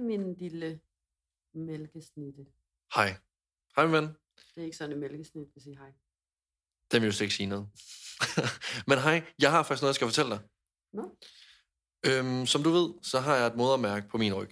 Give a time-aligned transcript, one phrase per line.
[0.00, 0.80] min lille
[1.54, 2.46] mælkesnitte.
[2.94, 3.16] Hej.
[3.76, 4.04] Hej, min ven.
[4.54, 5.92] Det er ikke sådan, en mælkesnit vil sige hej.
[6.92, 7.68] Den vil jo slet ikke sige noget.
[8.88, 10.40] Men hej, jeg har faktisk noget, jeg skal fortælle dig.
[10.92, 11.16] Nå,
[12.06, 14.50] Øhm, som du ved, så har jeg et modermærke på min ryg.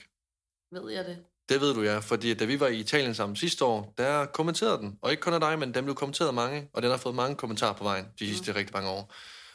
[0.70, 1.24] ved jeg det?
[1.48, 4.78] Det ved du, ja, fordi da vi var i Italien sammen sidste år, der kommenterede
[4.78, 4.98] den.
[5.02, 7.36] Og ikke kun af dig, men den blev kommenteret mange, og den har fået mange
[7.36, 9.14] kommentarer på vejen de sidste rigtig mange år.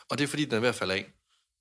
[0.10, 1.14] Og det er fordi, den er ved at falde af.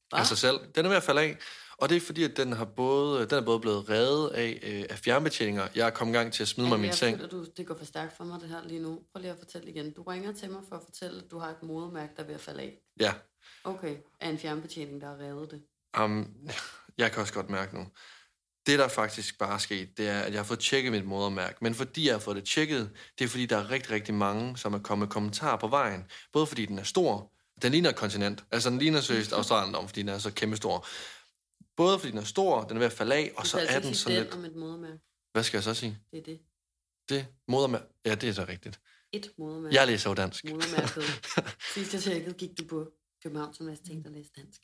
[0.08, 0.18] Hva?
[0.18, 0.58] Af sig selv.
[0.74, 1.38] Den er ved at falde af.
[1.76, 4.84] Og det er fordi, at den, har både, den er både blevet reddet af, øh,
[4.90, 5.68] af fjernbetjeninger.
[5.74, 7.16] Jeg er kommet i gang til at smide mig i min seng.
[7.16, 9.00] føler, du, det går for stærkt for mig, det her lige nu.
[9.12, 9.90] Prøv lige at fortælle igen.
[9.92, 12.34] Du ringer til mig for at fortælle, at du har et modermærke, der er ved
[12.34, 12.78] at falde af.
[13.00, 13.12] Ja,
[13.64, 15.62] Okay, er en fjernbetjening, der har revet det.
[16.02, 16.28] um,
[16.98, 17.86] jeg kan også godt mærke nu.
[18.66, 21.58] Det, der faktisk bare er sket, det er, at jeg har fået tjekket mit modermærke.
[21.60, 24.56] Men fordi jeg har fået det tjekket, det er fordi, der er rigtig, rigtig mange,
[24.56, 26.04] som er kommet kommentarer på vejen.
[26.32, 27.32] Både fordi den er stor,
[27.62, 28.44] den ligner et kontinent.
[28.50, 30.86] Altså, den ligner seriøst Australien om, fordi den er så kæmpe stor.
[31.76, 33.80] Både fordi den er stor, den er ved at falde af, og så altså er
[33.80, 34.34] den sådan den lidt...
[34.34, 34.98] om et modermærke.
[35.32, 35.98] Hvad skal jeg så sige?
[36.10, 36.40] Det er det.
[37.08, 37.84] Det modermærke...
[38.04, 38.80] Ja, det er så rigtigt.
[39.12, 39.74] Et modermærke.
[39.76, 40.44] Jeg læser jo dansk.
[40.44, 41.04] Modermærket.
[41.74, 42.88] Sidst jeg tjekkede, gik du på
[43.22, 44.60] Københavns Universitet og læste dansk.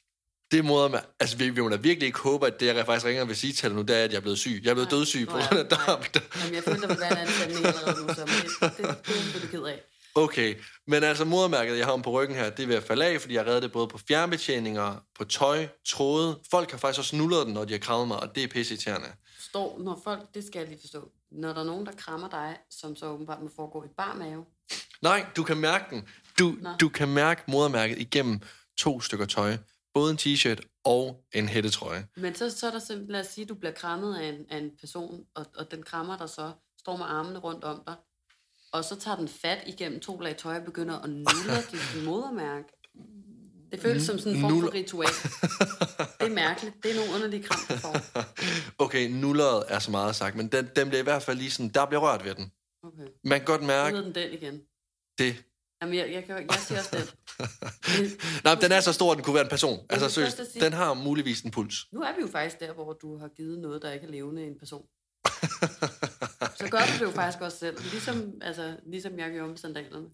[0.51, 1.07] Det modermærke...
[1.21, 3.37] Altså, vi, vi må da virkelig ikke håbe, at det, jeg faktisk ringer og vil
[3.37, 4.61] sige til dig nu, det er, at jeg er blevet syg.
[4.65, 4.99] Jeg er blevet Nej.
[4.99, 6.03] dødssyg på grund af darm.
[6.41, 8.87] Jamen, jeg følte, der ville være en anden stemning allerede nu, så men det, det,
[8.87, 9.81] det, det er du ked af.
[10.15, 10.55] Okay,
[10.87, 13.21] men altså modermærket, jeg har om på ryggen her, det er ved at falde af,
[13.21, 16.39] fordi jeg har reddet det både på fjernbetjeninger, på tøj, tråde.
[16.51, 19.09] Folk har faktisk også nullet den, når de har krammet mig, og det er pisseirriterende.
[19.39, 22.57] Står, når folk, det skal jeg lige forstå, når der er nogen, der krammer dig,
[22.71, 24.45] som så åbenbart må foregå i bar mave,
[25.03, 26.09] Nej, du kan mærke den.
[26.39, 26.71] Du, Nå.
[26.81, 28.41] du kan mærke modermærket igennem
[28.79, 29.57] to stykker tøj.
[29.95, 32.09] Både en t-shirt og en hættetrøje.
[32.17, 34.47] Men så, så er der simpelthen, lad os sige, at du bliver krammet af en,
[34.51, 37.95] af en person, og, og den krammer dig så, står med armene rundt om dig,
[38.73, 42.69] og så tager den fat igennem to lag tøj og begynder at nulle dit modermærke.
[43.73, 45.09] Det føles som sådan en form for ritual.
[46.21, 46.75] Det er mærkeligt.
[46.83, 48.25] Det er nogle underlige kram, får.
[48.85, 51.69] Okay, nulleret er så meget sagt, men den, den bliver i hvert fald lige sådan,
[51.69, 52.53] der bliver rørt ved den.
[52.83, 53.13] Okay.
[53.25, 54.61] Man kan godt mærke hedder den den igen.
[55.19, 55.45] det.
[55.83, 57.07] Jamen, jeg, jeg, kan, jeg siger også den.
[58.45, 59.87] Nej, men den er så stor, at den kunne være en person.
[59.91, 61.87] Altså seriøst, den har muligvis en puls.
[61.93, 64.47] Nu er vi jo faktisk der, hvor du har givet noget, der ikke er levende
[64.47, 64.87] en person.
[66.59, 67.77] Så gør du det jo faktisk også selv.
[67.93, 70.07] Ligesom, altså, ligesom jeg gjorde med sandalerne.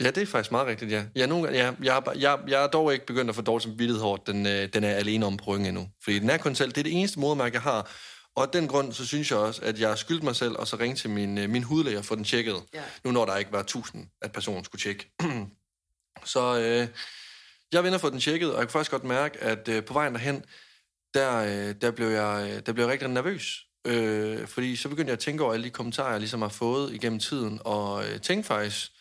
[0.00, 1.04] Ja, det er faktisk meget rigtigt, ja.
[1.14, 4.02] Jeg, nogle, ja, jeg, jeg, jeg er dog ikke begyndt at få dårligt som vidtighed
[4.02, 5.88] over, den, øh, den er alene om ryggen endnu.
[6.04, 6.70] Fordi den er kun selv.
[6.70, 7.90] Det er det eneste modermærke, jeg har.
[8.36, 10.66] Og af den grund, så synes jeg også, at jeg har skyldt mig selv, og
[10.66, 12.54] så ringe til min, øh, min hudlæge og få den tjekket.
[12.74, 12.82] Ja.
[13.04, 15.12] Nu når der ikke var tusind, at personen skulle tjekke.
[16.24, 16.88] så øh,
[17.72, 20.12] jeg vender for den tjekket, og jeg kunne faktisk godt mærke, at øh, på vejen
[20.12, 20.44] derhen,
[21.14, 23.66] der, øh, der, blev jeg, øh, der blev jeg rigtig nervøs.
[23.86, 26.94] Øh, fordi så begyndte jeg at tænke over alle de kommentarer, jeg ligesom har fået
[26.94, 28.92] igennem tiden, og øh, tænkte faktisk,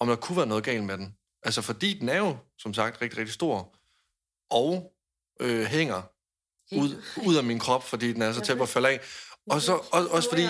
[0.00, 1.14] om der kunne være noget galt med den.
[1.42, 3.76] Altså fordi den er jo, som sagt, rigtig, rigtig stor,
[4.50, 4.92] og
[5.40, 6.02] øh, hænger
[6.72, 9.00] ud, ud af min krop, fordi den er så tæt på at falde af.
[9.50, 10.42] Og så også, også fordi...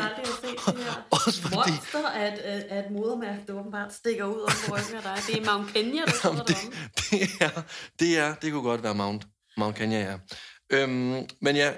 [1.11, 1.71] Også fordi...
[1.71, 5.19] Monster er et, er et modermærke, der åbenbart stikker ud om ryggen af dig.
[5.27, 6.57] Det er Mount Kenya, der Jamen, det,
[7.11, 7.63] det, er,
[8.01, 9.27] det er, det kunne godt være Mount,
[9.57, 10.19] Mount Kenya, ja.
[10.71, 11.73] Øhm, men ja,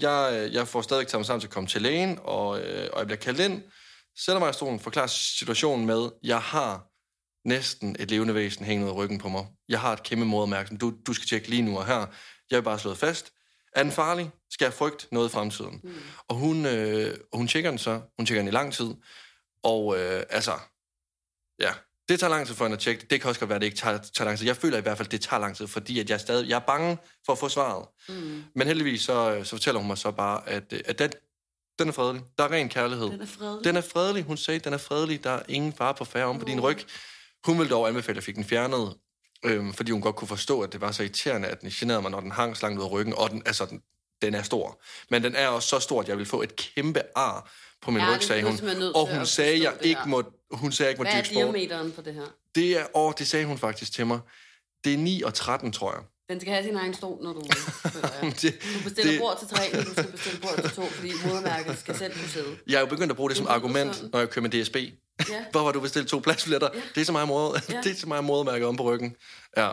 [0.00, 2.98] jeg, jeg får stadig taget mig sammen til at komme til lægen, og, øh, og
[2.98, 3.62] jeg bliver kaldt ind,
[4.18, 6.86] sætter mig i stolen, forklarer situationen med, jeg har
[7.48, 9.46] næsten et levende væsen hængende ud af ryggen på mig.
[9.68, 12.06] Jeg har et kæmpe modermærke, som du, du skal tjekke lige nu og her.
[12.50, 13.32] Jeg vil bare slået fast.
[13.72, 14.30] Er den farlig?
[14.50, 15.80] Skal jeg frygte noget i fremtiden?
[15.84, 15.94] Mm.
[16.28, 18.00] Og hun, øh, hun tjekker den så.
[18.18, 18.94] Hun tjekker den i lang tid.
[19.62, 20.52] Og øh, altså,
[21.58, 21.72] ja,
[22.08, 23.10] det tager lang tid for hende at tjekke det.
[23.10, 24.46] Det kan også godt være, at det ikke tager, tager lang tid.
[24.46, 26.56] Jeg føler i hvert fald, at det tager lang tid, fordi at jeg, stadig, jeg
[26.56, 27.86] er bange for at få svaret.
[28.08, 28.44] Mm.
[28.54, 31.10] Men heldigvis så, så fortæller hun mig så bare, at, øh, at den,
[31.78, 32.22] den er fredelig.
[32.38, 33.10] Der er ren kærlighed.
[33.10, 33.64] Den er fredelig.
[33.64, 34.22] Den er fredelig.
[34.22, 35.24] Hun sagde, den er fredelig.
[35.24, 36.78] Der er ingen fare på færre om på din ryg.
[37.46, 38.94] Hun ville dog anbefale, at jeg fik den fjernet,
[39.44, 42.10] øhm, fordi hun godt kunne forstå, at det var så irriterende, at den generede mig,
[42.10, 43.82] når den hang så langt ud af ryggen, og den, altså, den,
[44.22, 44.80] den er stor.
[45.10, 48.00] Men den er også så stor, at jeg vil få et kæmpe ar på min
[48.02, 48.60] Ja, ryg, det sagde hun.
[48.94, 51.28] Og hun sagde, jeg det ikke må, hun sagde, jeg ikke må Hvad er dyrke
[51.34, 51.54] sport.
[51.54, 52.22] diameteren på det her?
[52.54, 54.18] Det er, åh, det sagde hun faktisk til mig.
[54.84, 56.02] Det er 9 og 13, tror jeg.
[56.30, 57.40] Den skal have sin egen stol, når du.
[58.42, 61.12] Det, Du bestiller det- bord til tre, og du skal bestille bord til to, fordi
[61.26, 62.56] modermærket skal selv kunne sidde.
[62.66, 64.10] jeg er jo begyndt at bruge det som Nu lyder argument, sådan.
[64.12, 64.76] når jeg kører med DSB.
[64.76, 65.44] Ja.
[65.50, 66.68] Hvor har du bestilt to pladsbilletter?
[66.74, 66.80] Ja.
[66.94, 67.80] Det er så meget måde, Ja.
[67.84, 69.16] det er så meget modermærket om på ryggen.
[69.56, 69.70] Ja.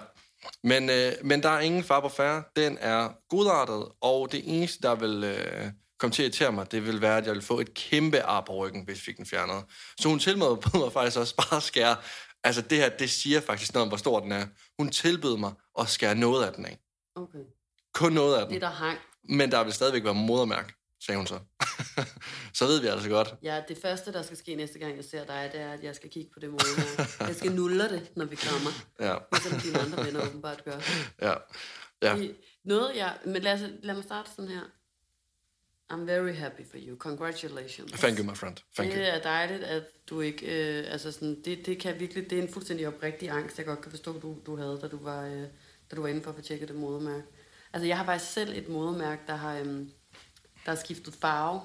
[0.63, 2.43] Men, øh, men der er ingen far på færre.
[2.55, 6.85] Den er godartet, og det eneste, der vil øh, komme til at irritere mig, det
[6.85, 9.25] vil være, at jeg vil få et kæmpe ar på ryggen, hvis jeg fik den
[9.25, 9.63] fjernet.
[9.99, 11.95] Så hun tilbød mig faktisk også bare at skære.
[12.43, 14.45] Altså det her, det siger faktisk noget om, hvor stor den er.
[14.79, 16.79] Hun tilbød mig at skære noget af den af.
[17.15, 17.39] Okay.
[17.93, 18.53] Kun noget af den.
[18.53, 18.97] Det, der hang.
[19.29, 20.73] Men der vil stadigvæk være modermærk,
[21.05, 21.39] sagde hun så.
[22.59, 23.35] så ved vi altså godt.
[23.43, 25.95] Ja, det første, der skal ske næste gang, jeg ser dig, det er, at jeg
[25.95, 27.23] skal kigge på det modermærke.
[27.27, 28.71] Jeg skal nulle det, når vi krammer.
[28.99, 30.79] Ja, Ligesom dine andre venner åbenbart gør.
[31.21, 31.33] ja,
[32.01, 32.15] ja.
[32.17, 33.17] I- Noget, jeg...
[33.25, 34.61] Men lad, os, lad mig starte sådan her.
[35.93, 36.97] I'm very happy for you.
[36.97, 37.91] Congratulations.
[37.91, 38.57] Thank you, my friend.
[38.75, 38.99] Thank you.
[38.99, 40.45] det er dejligt, at du ikke...
[40.79, 42.29] Øh, altså sådan, det, det kan virkelig...
[42.29, 45.03] Det er en fuldstændig oprigtig angst, jeg godt kan forstå, du, du havde, da du
[45.03, 45.41] var, øh,
[45.91, 47.23] da du var inde for at få tjekket det modermærke.
[47.73, 49.91] Altså, jeg har faktisk selv et modermærke, der har, øhm,
[50.65, 51.61] der har skiftet farve.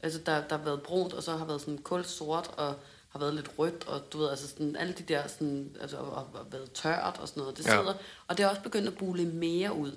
[0.00, 2.74] Altså, der, der har været brunt, og så har været sådan kul sort, og
[3.08, 6.12] har været lidt rødt, og du ved, altså sådan, alle de der sådan, altså, og,
[6.12, 7.70] og, og været tørt og sådan noget, det Ja.
[7.70, 7.94] sidder,
[8.28, 9.92] og det er også begyndt at bule mere ud.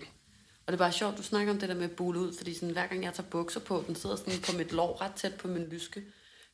[0.66, 2.54] Og det er bare sjovt, du snakker om det der med at bule ud, fordi
[2.54, 5.34] sådan, hver gang jeg tager bukser på, den sidder sådan på mit lår ret tæt
[5.36, 6.04] på min lyske,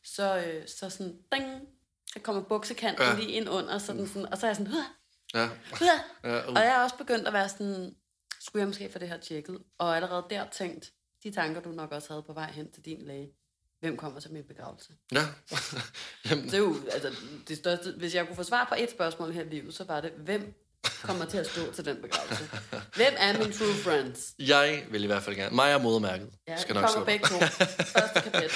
[0.04, 1.46] så, øh, så sådan, ding,
[2.14, 3.10] der kommer buksekanten Ja.
[3.12, 3.16] ja.
[3.20, 4.84] lige ind under, så den sådan, og så er jeg sådan, Hua!
[5.34, 5.50] Ja.
[5.82, 6.30] Ja.
[6.30, 6.54] Ja, uh.
[6.54, 7.96] Og jeg er også begyndt at være sådan,
[8.40, 9.60] skulle jeg måske få det her tjekket?
[9.78, 10.92] Og allerede der tænkt,
[11.24, 13.30] de tanker, du nok også havde på vej hen til din læge.
[13.80, 14.94] Hvem kommer til min begravelse?
[15.12, 15.24] ja.
[16.30, 17.12] Jamen, Det er jo, altså,
[17.48, 20.02] det største, hvis jeg kunne få svar på et spørgsmål her i livet, så var
[20.02, 20.54] det, hvem
[21.04, 22.44] kommer til at stå til den begravelse?
[22.96, 24.34] Hvem er min true friends?
[24.40, 25.56] jeg vil i hvert fald gerne.
[25.56, 27.40] Mig og modermærket Ja, skal nok kommer begge to.
[27.86, 28.52] Første kapit.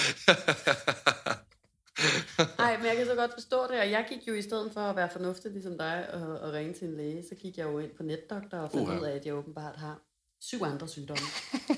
[2.58, 4.82] Nej, men jeg kan så godt forstå det, og jeg gik jo i stedet for
[4.82, 7.80] at være fornuftig ligesom dig og, og ringe til en læge, så gik jeg jo
[7.80, 9.00] ind på netdoktor og fandt Uha.
[9.00, 10.00] ud af, at jeg åbenbart har
[10.42, 11.24] syv andre sygdomme.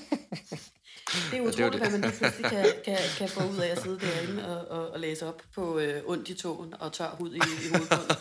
[1.30, 1.80] Det er utroligt, det.
[1.80, 4.90] hvad man lige pludselig kan, kan, kan få ud af at sidde derinde og, og,
[4.90, 8.16] og læse op på øh, ondt i tåen og tør hud i, i hovedbunden.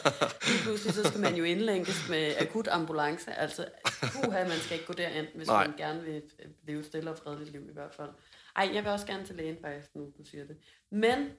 [0.48, 3.34] Lige pludselig så skal man jo indlænkes med akut ambulance.
[3.34, 3.66] Altså,
[4.14, 5.68] puha, man skal ikke gå derind, hvis Nej.
[5.68, 8.10] Man gerne vil øh, leve et stille og fredeligt liv i hvert fald.
[8.56, 10.58] Ej, jeg vil også gerne til lægen faktisk, nu du siger det.
[10.92, 11.30] Men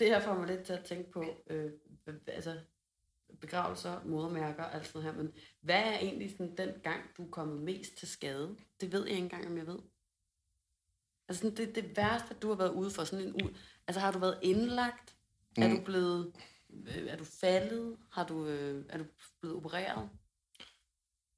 [0.00, 1.70] det her får mig lidt til at tænke på, øh,
[2.26, 2.54] altså
[3.40, 7.30] begravelser, modermærker og alt sådan her, men hvad er egentlig sådan den gang, du er
[7.30, 8.56] kommet mest til skade?
[8.80, 9.78] Det ved jeg ikke engang, om jeg ved.
[11.32, 13.50] Altså sådan, det, det værste, at du har været ude for sådan en ud.
[13.88, 15.14] Altså har du været indlagt?
[15.56, 15.62] Mm.
[15.62, 16.32] Er du blevet,
[16.86, 17.96] øh, er du faldet?
[18.10, 19.04] Har du, øh, er du
[19.40, 20.08] blevet opereret?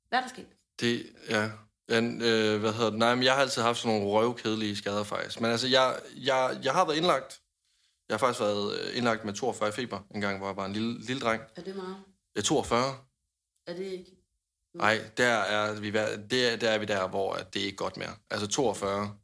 [0.08, 0.46] Hvad er der sket?
[0.80, 1.50] Det, ja.
[1.88, 2.98] ja øh, hvad hedder det?
[2.98, 5.40] Nej, men jeg har altid haft sådan nogle røvkedelige skader, faktisk.
[5.40, 7.40] Men altså, jeg, jeg, jeg har været indlagt.
[8.08, 10.66] Jeg har faktisk været øh, indlagt med 42 i feber, en gang, hvor jeg var
[10.66, 11.42] en lille, lille dreng.
[11.56, 11.96] Er det meget?
[12.36, 12.94] Er 42.
[13.66, 14.16] Er det ikke?
[14.74, 17.76] Nej, der er vi, vær- det er, der er vi der, hvor det er ikke
[17.76, 18.16] godt mere.
[18.30, 19.16] Altså 42,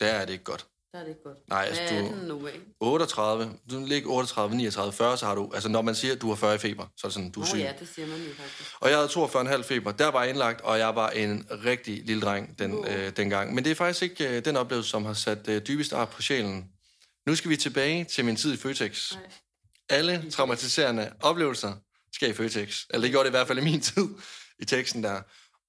[0.00, 0.66] der er det ikke godt.
[0.92, 1.38] Der er det ikke godt.
[1.48, 2.60] Nej, altså, Hvad er du- den nu, ikke?
[2.80, 6.28] 38, du ligger 38, 39, 40, så har du, altså når man siger, at du
[6.28, 7.56] har 40 i feber, så er det sådan, du er syg.
[7.56, 8.70] ja, det siger man jo faktisk.
[8.80, 9.92] Og jeg havde 42,5 feber.
[9.92, 12.94] Der var jeg indlagt, og jeg var en rigtig lille dreng den, Uh.
[12.94, 13.54] øh, dengang.
[13.54, 16.22] Men det er faktisk ikke øh, den oplevelse, som har sat øh, dybest ar på
[16.22, 16.64] sjælen.
[17.26, 19.12] Nu skal vi tilbage til min tid i Føtex.
[19.12, 19.22] Nej.
[19.88, 21.72] Alle traumatiserende oplevelser
[22.14, 22.82] skal i Føtex.
[22.90, 24.08] Eller det gjorde det i hvert fald i min tid
[24.58, 25.20] i teksten der.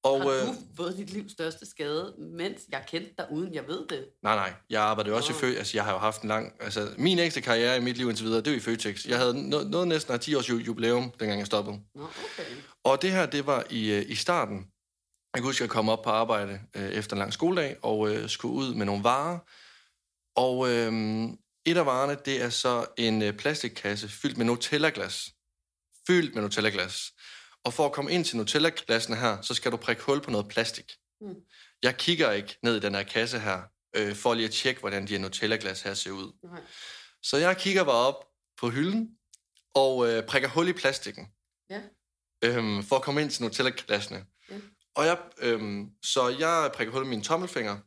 [0.04, 3.68] Og, Har øh, du fået dit livs største skade, mens jeg kendte dig, uden jeg
[3.68, 4.06] ved det?
[4.24, 4.54] nej, nej.
[4.70, 5.38] Jeg arbejdede også Nå.
[5.38, 5.58] i Føtex.
[5.58, 6.54] Altså, jeg har jo haft en lang...
[6.60, 9.06] Altså, min ægte karriere i mit liv indtil videre, det var i Føtex.
[9.06, 11.80] Jeg havde noget, noget næsten af 10 års ju- jubilæum, dengang jeg stoppede.
[11.96, 12.44] Nå, okay.
[12.84, 14.56] Og det her, det var i, øh, i starten.
[14.58, 18.10] Jeg kan huske, at jeg kom op på arbejde øh, efter en lang skoledag og
[18.16, 19.40] øh, skulle ud med nogle varer.
[20.36, 20.94] Og øh,
[21.66, 25.26] et af varerne, det er så en øh, plastikkasse fyldt med Nutella-glas.
[26.08, 27.12] Fyldt med Nutella-glas.
[27.68, 30.48] Og for at komme ind til Nutella-glassene her, så skal du prikke hul på noget
[30.48, 30.92] plastik.
[31.22, 31.36] Mm.
[31.84, 33.62] Jeg kigger ikke ned i den her kasse her,
[33.96, 36.34] øh, for lige at tjekke, hvordan de her Nutella-glas her ser ud.
[36.44, 36.62] Nej.
[37.24, 38.26] Så jeg kigger bare op
[38.58, 39.10] på hylden
[39.74, 41.28] og øh, prikker hul i plastikken
[41.70, 41.82] Ja.
[42.44, 44.26] øhm, for at komme ind til Nutella-glassene.
[44.50, 44.56] Ja.
[44.96, 47.78] Og jeg, øhm, så jeg prikker hul i mine tommelfinger,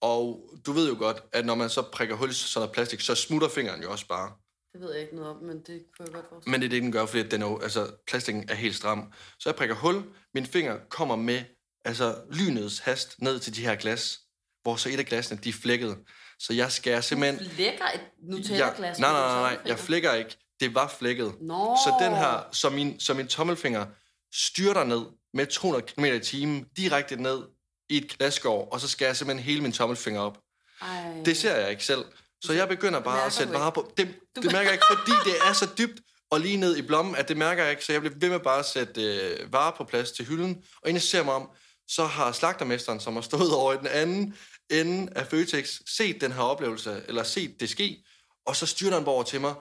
[0.00, 3.00] og du ved jo godt, at når man så prikker hul i sådan noget plastik,
[3.00, 4.32] så smutter fingeren jo også bare.
[4.74, 6.50] Det ved jeg ikke noget om, men det kunne jeg godt forstå.
[6.50, 9.12] Men det er det, den gør, fordi den er jo, altså, plastikken er helt stram.
[9.38, 10.02] Så jeg prikker hul,
[10.34, 11.42] min finger kommer med
[11.84, 14.20] altså, lynets hast ned til de her glas,
[14.62, 15.98] hvor så et af glasene, de er flækket.
[16.38, 17.46] Så jeg skærer simpelthen...
[17.58, 18.98] Lækker et Jeg, Nutella-glas.
[18.98, 19.70] nej, med nej, nej, nej, tommelfinger.
[19.72, 20.36] jeg flækker ikke.
[20.60, 21.34] Det var flækket.
[21.40, 21.76] Nå.
[21.84, 23.86] Så den her, så min, så min tommelfinger
[24.34, 25.02] styrter ned
[25.34, 27.42] med 200 km i timen, direkte ned
[27.88, 30.38] i et glasskår, og så skærer jeg simpelthen hele min tommelfinger op.
[30.82, 31.22] Ej.
[31.24, 32.04] Det ser jeg ikke selv.
[32.46, 33.92] Så jeg begynder bare at sætte varer på.
[33.96, 37.16] Det, det mærker jeg ikke, fordi det er så dybt og lige ned i blommen,
[37.16, 37.84] at det mærker jeg ikke.
[37.84, 40.62] Så jeg bliver ved med bare at sætte øh, varer på plads til hylden.
[40.82, 41.50] Og inden jeg ser mig om,
[41.88, 44.34] så har slagtermesteren, som har stået over i den anden
[44.70, 48.04] ende af Føtex, set den her oplevelse, eller set det ske,
[48.46, 49.54] og så styrter han over til mig,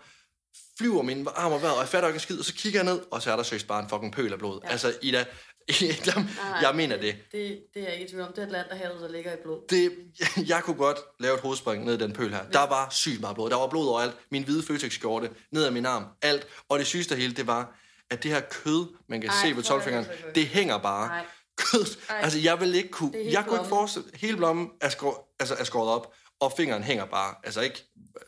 [0.77, 2.93] flyver min arm og vejret, og jeg fatter ikke en skid, og så kigger jeg
[2.93, 4.59] ned, og så er der søst bare en fucking pøl af blod.
[4.63, 4.69] Ja.
[4.71, 5.25] Altså, Ida,
[5.70, 6.25] Ida Nej,
[6.62, 7.15] jeg mener det.
[7.32, 7.63] det.
[7.74, 8.34] Det er ikke tvivl om.
[8.34, 9.62] Det er Atlanterhavet, der ligger i blod.
[9.70, 9.91] det.
[10.50, 12.43] Jeg kunne godt lave et hovedspring ned i den pøl her.
[12.50, 13.50] Der var sygt meget blod.
[13.50, 14.15] Der var blod overalt.
[14.32, 16.48] Min hvide Føtex-skjorte, ned ad min arm, alt.
[16.70, 17.79] Og det sygeste af hele, det var,
[18.10, 20.05] at det her kød, man kan Ej, se på for tolvfingeren,
[20.36, 21.08] det hænger bare.
[21.08, 21.25] Nej.
[21.58, 21.98] Kød.
[22.10, 22.20] Ej.
[22.24, 23.12] Altså, jeg vil ikke kunne...
[23.15, 23.70] Jeg kunne ikke blommen.
[23.70, 24.08] forestille...
[24.13, 27.36] Hele blommen er, skår, altså, er skåret op, og fingeren hænger bare.
[27.43, 27.84] Altså ikke...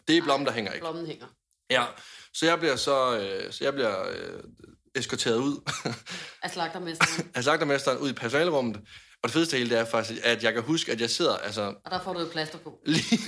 [0.07, 0.83] Det er blommen, der hænger ikke.
[0.83, 1.25] Blommen hænger.
[1.69, 1.85] Ja.
[2.33, 3.17] Så jeg bliver så...
[3.19, 4.43] Øh, så jeg bliver øh,
[4.95, 5.71] eskorteret ud
[6.43, 7.29] Af slagtermesteren.
[7.35, 8.77] af slagtermesteren ud i personalerummet.
[9.23, 11.61] Og det fedeste hele, det er faktisk, at jeg kan huske, at jeg sidder, altså,
[11.61, 12.79] Og der får du et plaster på.
[12.85, 13.19] lige...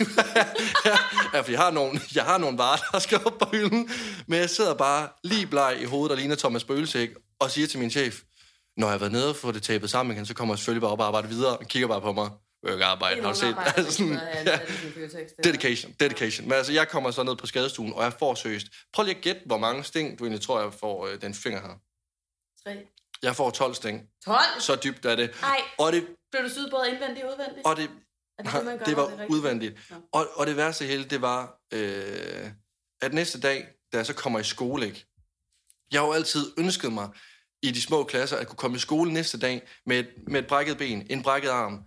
[1.33, 3.89] ja, for jeg har, nogle, jeg har nogle varer, der skal op på hylden,
[4.27, 7.09] men jeg sidder bare lige bleg i hovedet, der ligner Thomas Bøgelsæk,
[7.39, 8.21] og siger til min chef,
[8.77, 10.81] når jeg har været nede og fået det tabet sammen igen, så kommer jeg selvfølgelig
[10.81, 12.29] bare op og arbejder videre, og kigger bare på mig.
[12.63, 13.55] Jeg vil ikke arbejde, har du set?
[13.75, 14.59] Altså, sådan, ja,
[15.43, 16.47] dedication, dedication.
[16.47, 18.67] Men altså, jeg kommer så ned på skadestuen, og jeg får seriøst.
[18.93, 21.61] Prøv lige at gætte, hvor mange sting, du egentlig tror, jeg får øh, den finger
[21.61, 21.79] her.
[22.63, 22.87] Tre.
[23.23, 24.09] Jeg får 12 sting.
[24.25, 24.37] 12?
[24.59, 25.35] Så dybt er det.
[25.43, 27.65] Ej, Og det, blev du syet både indvendigt og udvendigt?
[27.67, 27.89] og det,
[28.37, 29.29] Er det det, gør, det var rigtigt?
[29.29, 29.75] udvendigt.
[29.89, 29.95] Nå.
[30.11, 32.49] Og, og det værste hele, det var, øh,
[33.01, 35.05] at næste dag, da jeg så kommer i skole, ikke?
[35.91, 37.09] Jeg har jo altid ønsket mig
[37.61, 40.47] i de små klasser, at kunne komme i skole næste dag med et, med et
[40.47, 41.83] brækket ben, en brækket arm.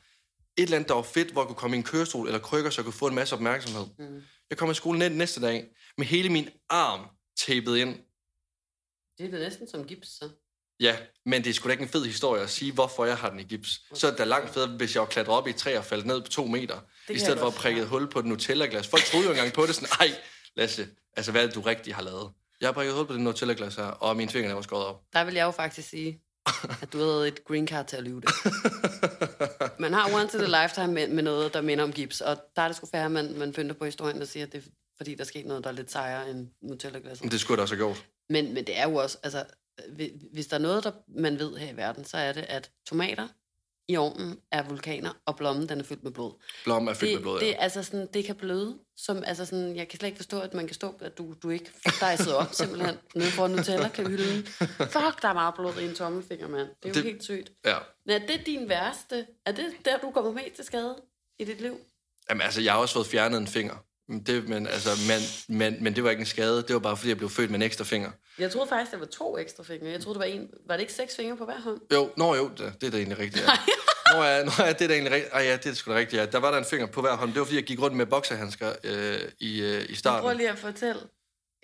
[0.56, 2.70] Et eller andet, der var fedt, hvor jeg kunne komme i en kørestol eller krykker,
[2.70, 3.86] så jeg kunne få en masse opmærksomhed.
[3.98, 4.22] Mm.
[4.50, 5.66] Jeg kommer i skole næ- næste dag
[5.98, 7.06] med hele min arm
[7.46, 7.96] tapet ind.
[9.18, 10.28] Det er da næsten som gips, så.
[10.80, 13.30] Ja, men det er sgu da ikke en fed historie at sige, hvorfor jeg har
[13.30, 13.80] den i gips.
[13.94, 15.84] Så er det da langt federe, hvis jeg var klatret op i et træ og
[15.84, 18.86] faldt ned på to meter, i stedet for at prikke et hul på et Nutella-glas.
[18.88, 20.10] Folk troede jo engang på det sådan, ej,
[20.56, 22.30] Lasse, altså hvad er det, du rigtig har lavet?
[22.60, 25.00] Jeg har prikket hul på det Nutella-glas her, og mine fingre var skåret op.
[25.12, 26.20] Der vil jeg jo faktisk sige,
[26.82, 28.28] at du havde et green card til at lyve det.
[29.80, 32.62] Man har once in a lifetime med, med noget, der minder om gips, og der
[32.62, 34.68] er det sgu færre, at man, man finder på historien, der siger, at det er
[34.96, 37.32] fordi, der skete noget, der er lidt sejere end Nutella-glasset.
[37.32, 38.06] Det skulle da også have gjort.
[38.28, 39.44] Men, men det er jo også, altså,
[39.88, 42.70] hvi- hvis der er noget, der man ved her i verden, så er det, at
[42.86, 43.28] tomater
[43.90, 46.32] i ovnen er vulkaner, og blommen den er fyldt med blod.
[46.64, 47.52] Blom er fyldt Det, med blod, det, ja.
[47.58, 48.78] altså sådan, det kan bløde.
[48.96, 51.50] Som, altså sådan, jeg kan slet ikke forstå, at man kan stå, at du, du
[51.50, 51.70] ikke
[52.00, 54.46] dejset op simpelthen nede for Nutella kan hylden.
[54.46, 56.68] Fuck, der er meget blod i en tommelfinger, mand.
[56.68, 57.52] Det er jo Det- helt sygt.
[57.66, 57.76] ja.
[58.06, 59.26] Men er det din værste?
[59.46, 60.96] Er det der, du kommer mest til skade
[61.38, 61.76] i dit liv?
[62.30, 63.74] Jamen altså, jeg har også fået fjernet en finger.
[64.08, 66.56] Men Det, men, altså, men, men, men det var ikke en skade.
[66.62, 68.10] Det var bare, fordi jeg blev født med en ekstra finger.
[68.40, 69.88] Jeg troede faktisk, det var to ekstra fingre.
[69.88, 70.50] Jeg troede, det var en.
[70.66, 71.80] Var det ikke seks fingre på hver hånd?
[71.92, 73.52] Jo, nå jo, det, det er da egentlig rigtigt, ja.
[74.14, 75.32] Nå ja, nå ja, det er da egentlig rigtigt.
[75.34, 76.26] Ej ja, det er sgu da rigtigt, ja.
[76.26, 77.30] Der var der en finger på hver hånd.
[77.30, 80.20] Det var, fordi jeg gik rundt med bokserhandsker øh, i, øh, i Jeg starten.
[80.20, 81.00] prøver lige at fortælle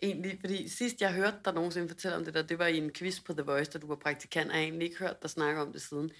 [0.02, 2.90] egentlig, fordi sidst jeg hørte dig nogensinde fortælle om det der, det var i en
[2.92, 5.30] quiz på The Voice, da du var praktikant, og jeg har egentlig ikke hørt dig
[5.30, 6.10] snakke om det siden.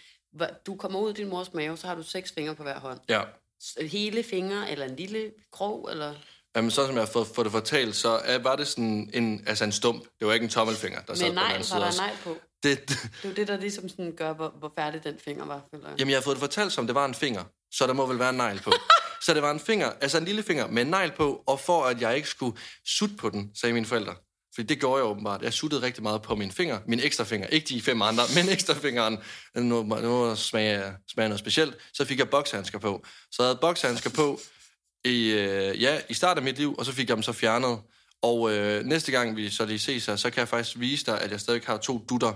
[0.67, 3.01] Du kommer ud af din mors mave, så har du seks fingre på hver hånd.
[3.09, 3.23] Ja.
[3.81, 6.15] Hele fingre, eller en lille krog, eller...
[6.57, 9.45] Jamen, sådan som jeg har fået, fået det fortalt, så er, var det sådan en,
[9.47, 10.03] altså en stump.
[10.19, 11.87] Det var ikke en tommelfinger, der sad Med på den nej, anden var side der
[11.87, 12.01] også.
[12.01, 12.37] nej på.
[12.63, 15.61] Det, Det er jo det, der ligesom sådan gør, hvor, hvor færdig den finger var,
[15.75, 15.99] føler jeg.
[15.99, 17.45] jamen, jeg har fået det fortalt, som det var en finger.
[17.73, 18.73] Så der må vel være en negl på.
[19.27, 21.85] så det var en finger, altså en lille finger med en negl på, og for
[21.85, 24.15] at jeg ikke skulle sutte på den, sagde mine forældre.
[24.55, 25.43] Fordi det gjorde jeg åbenbart.
[25.43, 26.79] Jeg suttede rigtig meget på min finger.
[26.89, 27.47] Min ekstra finger.
[27.47, 29.19] Ikke de fem andre, men ekstra fingeren.
[29.57, 31.77] Nu, nu smager, smager noget specielt.
[31.95, 33.05] Så fik jeg bokshandsker på.
[33.31, 34.41] Så jeg havde bokshandsker på
[35.05, 37.79] i, øh, ja, i starten af mit liv, og så fik jeg dem så fjernet.
[38.23, 41.21] Og øh, næste gang vi så lige ses her, så kan jeg faktisk vise dig,
[41.21, 42.33] at jeg stadig har to dutter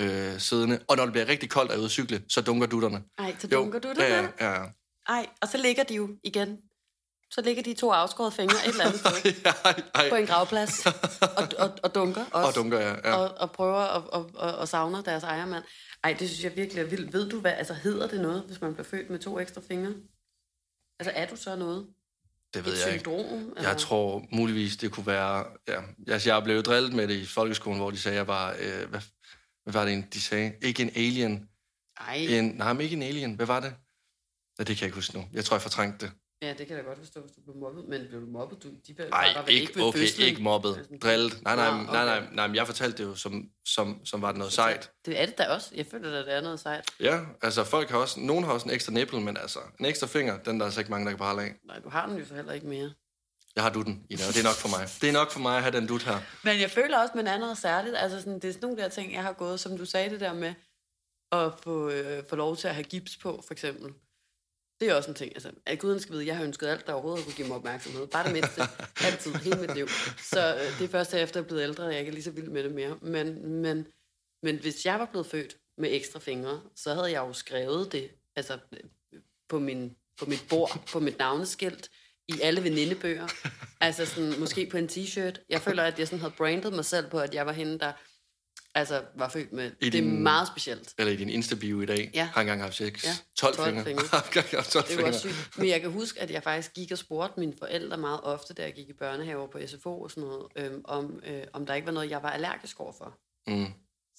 [0.00, 0.80] øh, siddende.
[0.88, 3.02] Og når det bliver rigtig koldt og jeg ude at cykle, så dunker dutterne.
[3.18, 4.64] Ej, så dunker du det ja, ja, ja.
[5.08, 6.58] Ej, og så ligger de jo igen.
[7.30, 9.32] Så ligger de to afskårede fingre et eller andet sted
[9.64, 10.08] ej, ej.
[10.08, 12.48] på en gravplads og, og, og dunker også.
[12.48, 12.94] Og dunker, ja.
[13.04, 13.14] ja.
[13.14, 15.64] og, og prøver at og, og, og savner deres ejermand.
[16.04, 17.12] Ej, det synes jeg virkelig er vildt.
[17.12, 19.92] Ved du hvad, altså hedder det noget, hvis man bliver født med to ekstra fingre?
[21.00, 21.86] Altså er du så noget?
[22.54, 23.02] Det ved Et jeg ikke.
[23.02, 23.52] syndrom?
[23.62, 25.44] Jeg tror muligvis, det kunne være...
[25.68, 28.50] Ja, altså, jeg blev drillet med det i folkeskolen, hvor de sagde, jeg var...
[28.60, 29.00] Øh, hvad,
[29.64, 30.54] hvad var det, en- de sagde?
[30.62, 31.48] Ikke en alien.
[32.00, 33.34] Ej, En, nej, men ikke en alien.
[33.34, 33.74] Hvad var det?
[34.58, 35.24] Ja, det kan jeg ikke huske nu.
[35.32, 36.14] Jeg tror, jeg fortrængte det.
[36.42, 37.84] Ja, det kan jeg da godt forstå, hvis du blev mobbet.
[37.88, 38.62] Men blev du mobbet?
[38.62, 40.28] Du, de var Nej, der vel ikke, ved okay, fødslen?
[40.28, 40.76] ikke mobbet.
[40.76, 41.42] Altså, Drillet.
[41.42, 42.28] Nej, nej, nej, nej, okay.
[42.32, 44.90] nej, men jeg fortalte det jo, som, som, som var det noget sejt.
[45.06, 45.70] Det er det da også.
[45.74, 46.84] Jeg føler, at det er noget sejt.
[47.00, 48.20] Ja, altså folk har også...
[48.20, 50.80] Nogen har også en ekstra nipple, men altså, en ekstra finger, den der er altså
[50.80, 51.54] ikke mange, der kan prale af.
[51.64, 52.92] Nej, du har den jo så heller ikke mere.
[53.56, 54.88] Jeg har dutten, Ida, og det er nok for mig.
[55.00, 56.18] Det er nok for mig at have den dut her.
[56.44, 57.96] Men jeg føler også, at man er noget særligt.
[57.96, 60.20] Altså, sådan, det er sådan nogle der ting, jeg har gået, som du sagde det
[60.20, 60.54] der med,
[61.32, 63.92] at få, øh, få lov til at have gips på, for eksempel.
[64.80, 65.32] Det er også en ting.
[65.34, 68.06] Altså, at guden skal vide, jeg har ønsket alt, der overhovedet kunne give mig opmærksomhed.
[68.06, 68.62] Bare det mindste.
[69.06, 69.34] Altid.
[69.34, 69.88] Hele mit liv.
[70.18, 72.24] Så øh, det er først efter, jeg er blevet ældre, at jeg ikke er lige
[72.24, 72.98] så vild med det mere.
[73.02, 73.86] Men, men,
[74.42, 78.10] men hvis jeg var blevet født med ekstra fingre, så havde jeg jo skrevet det
[78.36, 78.58] altså,
[79.48, 81.90] på, min, på mit bord, på mit navneskilt,
[82.28, 83.28] i alle venindebøger.
[83.80, 85.46] Altså sådan, måske på en t-shirt.
[85.48, 87.92] Jeg føler, at jeg sådan havde brandet mig selv på, at jeg var hende, der
[88.78, 89.64] altså, var født med.
[89.66, 90.94] I Det er din- meget specielt.
[90.98, 92.10] Eller i din Insta-bio i dag.
[92.14, 92.24] Ja.
[92.34, 93.04] Har engang haft sex.
[93.04, 93.84] Ja, 12, 12 fingre.
[93.84, 94.02] fingre.
[94.12, 95.58] Har engang haft 12 Det var også sygt.
[95.58, 98.62] Men jeg kan huske, at jeg faktisk gik og spurgte mine forældre meget ofte, da
[98.62, 101.86] jeg gik i børnehaver på SFO og sådan noget, øhm, om, øh, om der ikke
[101.86, 103.18] var noget, jeg var allergisk overfor.
[103.46, 103.66] Mm.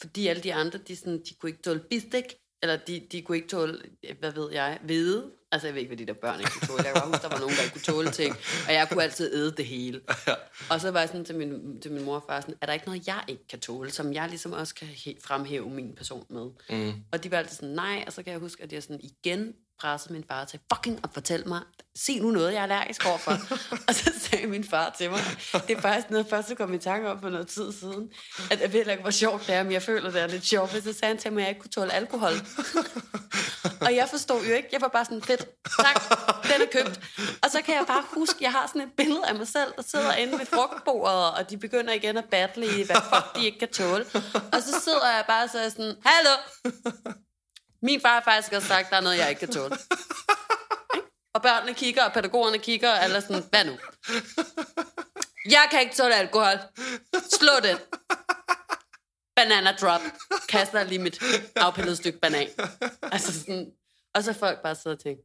[0.02, 2.24] Fordi alle de andre, de, sådan, de kunne ikke tåle bistik,
[2.64, 3.82] Eller de, de kunne ikke tåle,
[4.20, 5.32] hvad ved jeg, hvide.
[5.52, 6.84] Altså, jeg ved ikke, hvad de der børn ikke kunne tåle.
[6.84, 8.36] Jeg kan bare huske, der var nogen, der ikke kunne tåle ting.
[8.68, 10.02] Og jeg kunne altid æde det hele.
[10.28, 10.34] Ja.
[10.70, 12.74] Og så var jeg sådan til min, til min mor og far sådan, er der
[12.74, 14.88] ikke noget, jeg ikke kan tåle, som jeg ligesom også kan
[15.24, 16.50] fremhæve min person med?
[16.70, 16.94] Mm.
[17.12, 19.54] Og de var altid sådan, nej, og så kan jeg huske, at jeg sådan igen
[19.80, 21.62] pressede min far til, fucking og fortæl mig,
[21.96, 23.32] sig nu noget, jeg er allergisk overfor.
[23.88, 25.20] og så sagde min far til mig,
[25.68, 28.10] det er faktisk noget, først kom i tanke om for noget tid siden,
[28.52, 30.72] at jeg ved ikke, hvor sjovt det er, men jeg føler, det er lidt sjovt,
[30.72, 32.32] så sagde han til mig, at jeg ikke kunne tåle alkohol.
[33.86, 35.48] og jeg forstod jo ikke, jeg var bare sådan, fedt,
[35.82, 35.96] tak,
[36.44, 37.00] den er købt.
[37.44, 39.84] Og så kan jeg bare huske, jeg har sådan et billede af mig selv, der
[39.84, 43.60] sidder inde ved frugtbordet, og de begynder igen at battle i, hvad fuck de ikke
[43.60, 44.06] kan tåle.
[44.54, 46.34] Og så sidder jeg bare så sådan, hallo,
[47.82, 49.78] min far har faktisk også sagt, der er noget, jeg ikke kan tåle.
[51.36, 53.78] Og børnene kigger, og pædagogerne kigger, og alle sådan, hvad nu?
[55.50, 56.58] Jeg kan ikke tåle alkohol.
[57.40, 57.78] Slå den.
[59.36, 60.02] Banana drop.
[60.50, 61.20] Kaster lige mit
[61.56, 62.48] afpillede stykke banan.
[63.02, 63.72] Altså sådan,
[64.14, 65.24] og så folk bare sidder og tænker,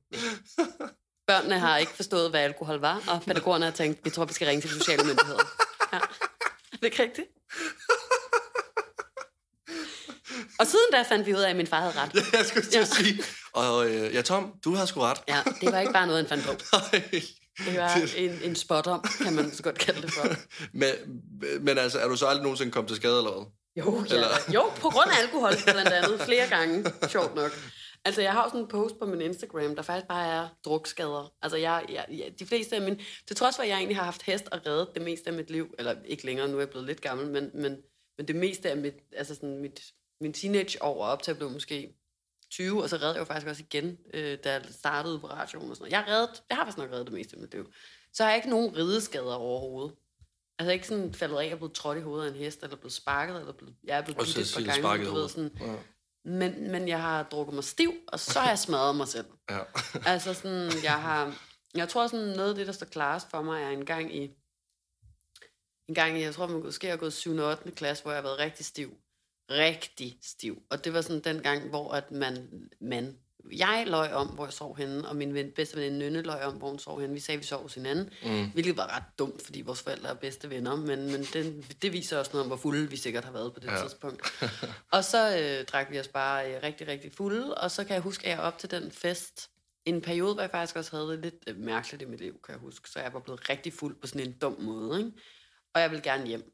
[1.26, 4.46] børnene har ikke forstået, hvad alkohol var, og pædagogerne har tænkt, vi tror, vi skal
[4.46, 5.42] ringe til de sociale myndigheder.
[5.92, 5.96] Ja.
[6.72, 7.28] Er det ikke rigtigt?
[10.62, 12.14] Og siden da fandt vi ud af, at min far havde ret.
[12.38, 13.22] jeg skulle til at sige.
[13.52, 15.18] Og øh, ja, Tom, du har sgu ret.
[15.28, 16.52] Ja, det var ikke bare noget, han fandt på.
[16.92, 17.20] Nej.
[17.58, 20.28] Det var en, en spot om, kan man så godt kalde det for.
[20.82, 20.90] men,
[21.60, 23.44] men altså, er du så aldrig nogensinde kommet til skade, eller hvad?
[23.76, 24.14] Jo, ja.
[24.14, 27.52] Eller- jo, på grund af alkohol blandt andet, flere gange, sjovt nok.
[28.04, 31.32] Altså, jeg har sådan en post på min Instagram, der faktisk bare er drukskader.
[31.42, 32.98] Altså, jeg, jeg, jeg, de fleste af mine...
[33.26, 35.50] Til trods for, at jeg egentlig har haft hest og reddet det meste af mit
[35.50, 37.76] liv, eller ikke længere, nu er jeg blevet lidt gammel, men, men,
[38.18, 39.80] men det meste af mit, altså sådan mit,
[40.22, 41.94] min teenageår op til at blive måske
[42.50, 45.70] 20, og så redde jeg jo faktisk også igen, øh, da jeg startede på radioen
[45.70, 45.92] og sådan noget.
[45.92, 47.72] Jeg, reddet, jeg har faktisk nok reddet det meste af mit liv.
[48.12, 49.94] Så har jeg ikke nogen rideskader overhovedet.
[50.58, 52.92] Altså ikke sådan faldet af og blevet trådt i hovedet af en hest, eller blevet
[52.92, 55.28] sparket, eller blevet, jeg er blevet Og så bidt et par gange, sparket du ved,
[55.28, 55.50] sådan.
[55.60, 55.74] Ja.
[56.24, 59.26] Men, men jeg har drukket mig stiv, og så har jeg smadret mig selv.
[59.50, 59.58] ja.
[60.12, 61.38] Altså sådan, jeg har...
[61.74, 64.36] Jeg tror sådan, noget af det, der står klarest for mig, er en gang i...
[65.88, 67.36] En gang i, jeg tror, man måske har gået 7.
[67.36, 67.70] og 8.
[67.70, 69.01] klasse, hvor jeg har været rigtig stiv.
[69.52, 70.62] Rigtig stiv.
[70.70, 72.48] Og det var sådan den gang, hvor at man,
[72.80, 73.16] man
[73.52, 76.54] jeg løj om, hvor jeg sov henne, og min ven, bedste veninde Nynne løj om,
[76.54, 77.14] hvor hun sov henne.
[77.14, 78.50] Vi sagde, at vi sov hos hinanden, mm.
[78.50, 82.18] hvilket var ret dumt, fordi vores forældre er bedste venner, men, men den, det viser
[82.18, 83.82] også noget om, hvor fulde vi sikkert har været på det ja.
[83.82, 84.42] tidspunkt.
[84.92, 88.02] og så øh, drak vi os bare øh, rigtig, rigtig fulde, og så kan jeg
[88.02, 89.50] huske, at jeg op til den fest,
[89.84, 92.52] en periode, hvor jeg faktisk også havde det lidt øh, mærkeligt i mit liv, kan
[92.52, 95.12] jeg huske, så jeg var blevet rigtig fuld på sådan en dum måde, ikke?
[95.74, 96.52] og jeg ville gerne hjem.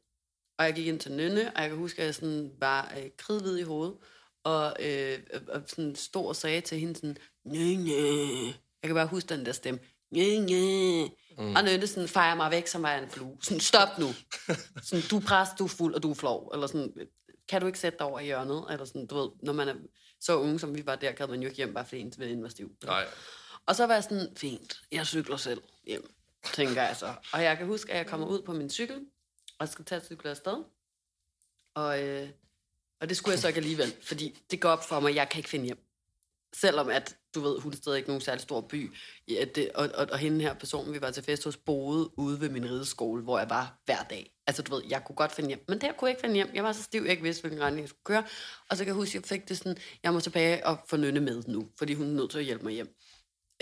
[0.59, 3.09] Og jeg gik ind til Nynne, og jeg kan huske, at jeg sådan var øh,
[3.17, 3.95] kridhvid i hovedet,
[4.43, 8.45] og, øh, og sådan stod og sagde til hende sådan, Nynne.
[8.81, 9.79] Jeg kan bare huske den der stemme.
[10.11, 11.09] Nynne.
[11.37, 11.55] Mm.
[11.55, 13.37] Og Nynne sådan fejrer mig væk, som var en flue.
[13.41, 14.07] Sådan, stop nu.
[14.83, 16.49] Sådan, du er præst, du er fuld, og du er flov.
[16.53, 16.93] Eller sådan,
[17.47, 18.65] kan du ikke sætte dig over i hjørnet?
[18.71, 19.75] Eller sådan, du ved, når man er
[20.21, 22.43] så unge, som vi var der, kan man jo ikke hjem, bare fordi ens veninde
[22.43, 22.71] var stiv.
[22.85, 23.05] Nej.
[23.65, 26.13] Og så var jeg sådan, fint, jeg cykler selv hjem,
[26.53, 27.13] tænker jeg så.
[27.33, 28.99] Og jeg kan huske, at jeg kommer ud på min cykel,
[29.59, 30.63] og skal tage at cykle afsted.
[31.75, 32.29] Og, øh,
[33.01, 35.29] og det skulle jeg så ikke alligevel, fordi det går op for mig, at jeg
[35.29, 35.85] kan ikke finde hjem.
[36.53, 38.91] Selvom at, du ved, hun er stadig ikke nogen særlig stor by.
[39.27, 42.41] Ja, det, og, og, og hende her person, vi var til fest hos, boede ude
[42.41, 44.33] ved min rideskole, hvor jeg var hver dag.
[44.47, 46.49] Altså, du ved, jeg kunne godt finde hjem, men der kunne jeg ikke finde hjem.
[46.53, 48.23] Jeg var så stiv, jeg ikke vidste, hvilken retning jeg skulle køre.
[48.69, 50.97] Og så kan jeg huske, at jeg fik det sådan, jeg må tilbage og få
[50.97, 52.95] Nynne med nu, fordi hun er nødt til at hjælpe mig hjem.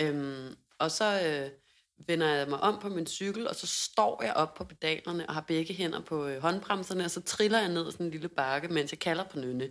[0.00, 1.50] Øhm, og så øh,
[2.06, 5.34] vender jeg mig om på min cykel, og så står jeg op på pedalerne og
[5.34, 8.28] har begge hænder på øh, håndbremserne, og så triller jeg ned ad sådan en lille
[8.28, 9.68] bakke, mens jeg kalder på Nynne.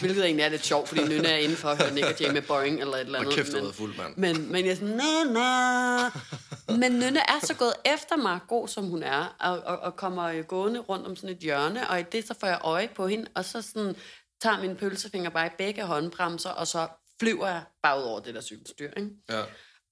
[0.00, 2.32] Hvilket egentlig er lidt sjovt, fordi Nynne er inde for at høre Nick og Jay
[2.32, 3.36] med Boring eller et eller Og andet.
[3.36, 4.16] kæft, du har men- fuld, mand.
[4.16, 6.76] men, men jeg er sådan, næ.
[6.76, 10.24] Men Nynne er så gået efter mig, god som hun er, og, og, og kommer
[10.24, 13.06] øh, gående rundt om sådan et hjørne, og i det så får jeg øje på
[13.06, 13.96] hende, og så sådan,
[14.40, 16.88] tager min pølsefinger bare i begge håndbremser, og så
[17.20, 18.90] flyver jeg bare ud over det der cykelstyr.
[18.96, 19.08] Ikke?
[19.30, 19.42] Ja.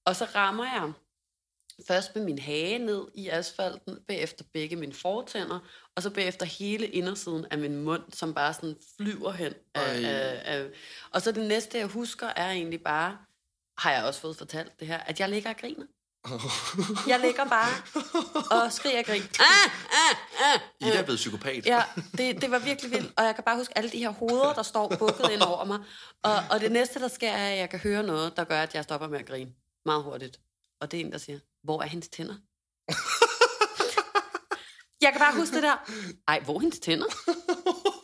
[0.05, 0.91] Og så rammer jeg
[1.87, 5.59] først med min hage ned i asfalten, bagefter begge mine fortænder,
[5.95, 9.53] og så bagefter hele indersiden af min mund, som bare sådan flyver hen.
[9.75, 10.67] Af, af, af.
[11.11, 13.17] Og så det næste, jeg husker, er egentlig bare,
[13.77, 15.85] har jeg også fået fortalt det her, at jeg ligger og griner.
[17.07, 17.73] Jeg ligger bare
[18.51, 19.25] og skriger og griner.
[19.39, 20.15] Ah, ah,
[20.53, 20.87] ah.
[20.87, 21.65] Ida er blevet psykopat.
[21.65, 21.83] Ja,
[22.17, 23.13] det, det var virkelig vildt.
[23.17, 25.79] Og jeg kan bare huske alle de her hoveder, der står bukket ind over mig.
[26.23, 28.75] Og, og det næste, der sker, er, at jeg kan høre noget, der gør, at
[28.75, 29.51] jeg stopper med at grine.
[29.85, 30.39] Meget hurtigt.
[30.81, 32.35] Og det er en, der siger, hvor er hendes tænder?
[35.03, 35.75] jeg kan bare huske det der.
[36.27, 37.05] Ej, hvor er hendes tænder?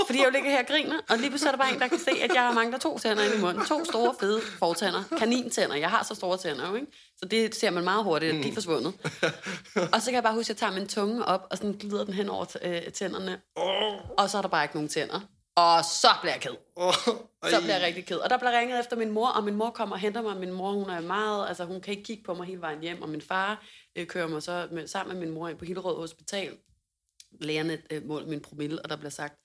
[0.08, 1.88] Fordi jeg jo ligger her og griner, og lige pludselig er der bare en, der
[1.88, 3.66] kan se, at jeg mangler to tænder inde i munden.
[3.66, 5.04] To store, fede fortænder.
[5.18, 5.76] Kanintænder.
[5.76, 6.88] Jeg har så store tænder, ikke?
[7.18, 8.94] Så det ser man meget hurtigt, at de er forsvundet.
[9.94, 12.04] Og så kan jeg bare huske, at jeg tager min tunge op, og sådan glider
[12.06, 13.42] den hen over øh, tænderne.
[14.18, 15.20] Og så er der bare ikke nogen tænder.
[15.58, 16.56] Og så bliver jeg ked.
[16.76, 16.94] Oh,
[17.50, 18.18] Så bliver jeg rigtig ked.
[18.18, 20.38] Og der bliver ringet efter min mor, og min mor kommer og henter mig.
[20.38, 23.02] Min mor, hun er meget, altså hun kan ikke kigge på mig hele vejen hjem,
[23.02, 23.66] og min far
[23.96, 26.58] øh, kører mig så med, sammen med min mor ind på Hillerød Hospital.
[27.42, 29.36] Lægerne øh, måler min promille, og der bliver sagt,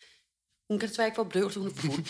[0.70, 2.05] hun kan desværre ikke få bedøvelse, hun er for fuld.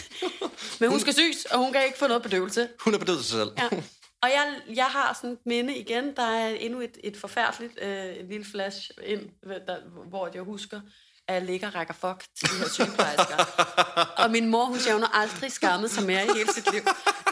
[0.80, 2.68] Men hun skal syes, og hun kan ikke få noget bedøvelse.
[2.80, 3.50] Hun er bedøvet sig selv.
[3.58, 3.68] Ja.
[4.22, 8.28] Og jeg, jeg har sådan et minde igen, der er endnu et, et forfærdeligt øh,
[8.28, 9.30] lille flash ind,
[9.66, 10.80] der, hvor jeg husker,
[11.28, 13.36] at jeg ligger og rækker fuck til de her sygeplejersker.
[14.22, 16.82] og min mor, hun siger, hun har aldrig skammet sig mere i hele sit liv.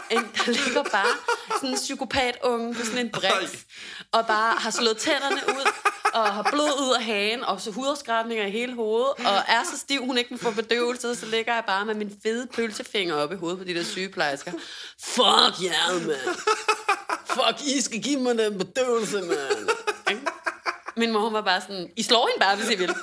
[0.09, 1.13] En, der ligger bare
[1.55, 3.65] sådan en psykopat-unge på sådan en briks,
[4.11, 5.71] og bare har slået tænderne ud,
[6.13, 9.77] og har blod ud af hagen, og så hudafskrabninger i hele hovedet, og er så
[9.77, 13.31] stiv, hun ikke kan få bedøvelse, så ligger jeg bare med min fede pølsefinger op
[13.31, 14.51] i hovedet på de der sygeplejersker.
[15.03, 16.37] Fuck jer, yeah, mand.
[17.25, 19.69] Fuck, I skal give mig den bedøvelse, mand.
[20.97, 22.95] Min mor hun var bare sådan, I slår hende bare, hvis I vil.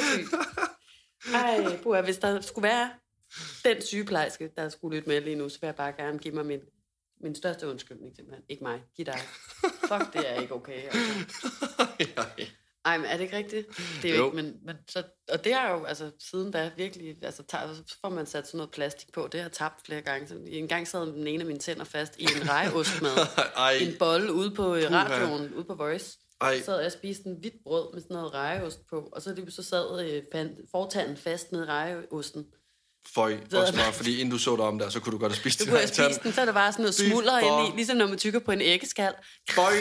[0.00, 0.34] Så sygt.
[1.34, 2.90] Ej, buha, hvis der skulle være
[3.64, 6.46] den sygeplejerske, der skulle lytte med lige nu, så vil jeg bare gerne give mig
[6.46, 6.60] min,
[7.20, 8.44] min største undskyldning simpelthen.
[8.48, 9.18] Ikke mig, giv dig.
[9.88, 10.82] Fuck, det er ikke okay.
[10.82, 12.24] Altså.
[12.84, 13.66] Ej, men er det ikke rigtigt?
[14.02, 14.24] Det er jo, Jo.
[14.26, 17.96] ikke, men, men så, og det har jo, altså, siden da virkelig, altså, tager, så
[18.00, 20.28] får man sat sådan noget plastik på, det har jeg tabt flere gange.
[20.28, 23.10] Så en gang sad den ene af mine tænder fast i en rejeostmad,
[23.56, 26.18] Ej, en bolle ude på øh, radioen, ude på Voice.
[26.40, 26.58] Ej.
[26.58, 29.34] Så sad jeg og spiste en hvidt brød med sådan noget rejeost på, og så,
[29.34, 30.00] lige så sad
[30.34, 32.46] øh, fortanden fast ned i rejeosten.
[33.14, 35.40] Føj, også bare, fordi inden du så dig om der, så kunne du godt have
[35.40, 36.20] spist her jeg tand.
[36.22, 38.18] den, så er der bare sådan noget Fy smulder for- ind i, ligesom når man
[38.18, 39.12] tykker på en æggeskal.
[39.50, 39.72] Føj,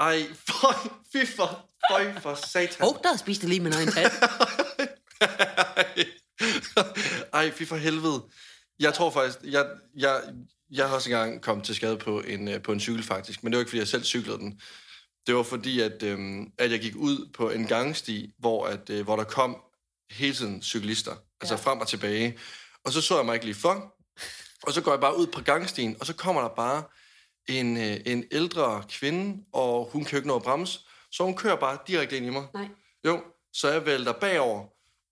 [0.00, 0.74] ej, føj,
[1.12, 2.86] fy for, føj for satan.
[2.86, 4.12] Åh, oh, der spiste jeg lige min egen tand.
[7.32, 8.22] Ej, fy for helvede.
[8.80, 10.22] Jeg tror faktisk, jeg, jeg,
[10.70, 13.52] jeg har også engang kommet til skade på en, øh, på en cykel faktisk, men
[13.52, 14.60] det var ikke, fordi jeg selv cyklede den.
[15.26, 19.04] Det var fordi, at, øhm, at jeg gik ud på en gangsti, hvor, at, øh,
[19.04, 19.56] hvor der kom
[20.10, 21.60] hele tiden cyklister, altså Ja.
[21.60, 22.38] frem og tilbage.
[22.84, 23.94] Og så så jeg mig ikke lige for,
[24.62, 26.82] og så går jeg bare ud på gangstien, og så kommer der bare
[27.48, 30.80] en, øh, en ældre kvinde, og hun kan jo ikke nå at bremse,
[31.12, 32.46] så hun kører bare direkte ind i mig.
[32.54, 32.68] Nej.
[33.04, 33.20] Jo,
[33.52, 34.64] så jeg vælter bagover,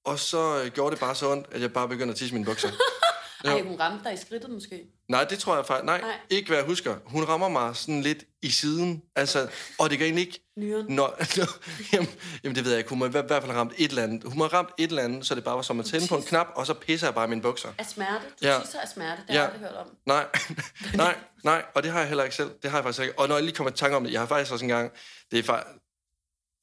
[0.04, 2.44] og så øh, gjorde det bare så ondt, at jeg bare begyndte at tisse mine
[2.44, 2.68] bukser.
[3.44, 4.82] Ej, hun ramte dig i skridtet måske.
[5.08, 5.84] Nej, det tror jeg faktisk.
[5.84, 6.16] Nej, Nej.
[6.30, 6.96] Ikke hvad jeg husker.
[7.04, 9.02] Hun rammer mig sådan lidt i siden.
[9.16, 10.40] Altså, og det kan egentlig ikke...
[10.56, 10.86] Nyren.
[10.88, 11.16] Når,
[11.92, 12.08] jamen,
[12.44, 12.90] jamen, det ved jeg ikke.
[12.90, 14.24] Hun må i hvert fald have ramt et eller andet.
[14.24, 16.16] Hun må have ramt et eller andet, så det bare var som at tænde på
[16.16, 17.68] en knap, og så pisser jeg bare i mine bukser.
[17.78, 18.24] Af smerte?
[18.42, 18.58] Du Ja.
[18.62, 19.44] tisser af smerte, det har jeg Ja.
[19.44, 19.96] aldrig hørt om.
[20.06, 20.26] Nej,
[21.04, 22.50] nej, nej, og det har jeg heller ikke selv.
[22.62, 23.18] Det har jeg faktisk ikke.
[23.18, 24.92] Og når jeg lige kommer i tanke om det, jeg har faktisk også engang...
[25.30, 25.76] Det er faktisk...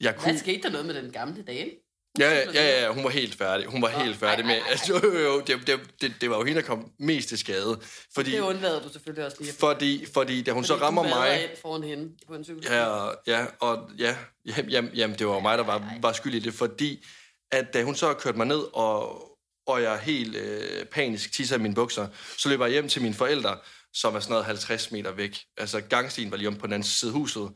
[0.01, 0.32] Jeg kunne...
[0.32, 1.69] Hvad skete der noget med den gamle dame?
[2.19, 3.67] Ja, ja, ja, ja, hun var helt færdig.
[3.67, 4.54] Hun var helt færdig med...
[4.54, 4.71] ej, ej, ej.
[4.71, 7.80] Altså, jo, jo, det, det, det, det var jo hende, der kom mest til skade.
[8.15, 9.54] Fordi, Det undlader du selvfølgelig også lige.
[9.60, 11.43] fordi, fordi da hun så Fordi rammer du vader mig...
[11.43, 12.63] ind foran hende på en cykel.
[12.63, 16.34] Ja, ja, og ja, jamen, jamen, jamen, det var jo mig, der var, var skyld
[16.34, 17.06] i det, fordi
[17.52, 19.28] at da hun så kørte mig ned, og,
[19.67, 23.13] og jeg helt øh, panisk tisser i mine bukser, så løber jeg hjem til mine
[23.15, 23.58] forældre,
[23.93, 25.39] som er sådan noget 50 meter væk.
[25.58, 27.50] Altså gangstien var lige om på den anden side af huset.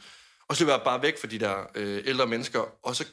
[0.49, 3.05] Og så løber jeg bare væk fra de der øh, ældre mennesker, og så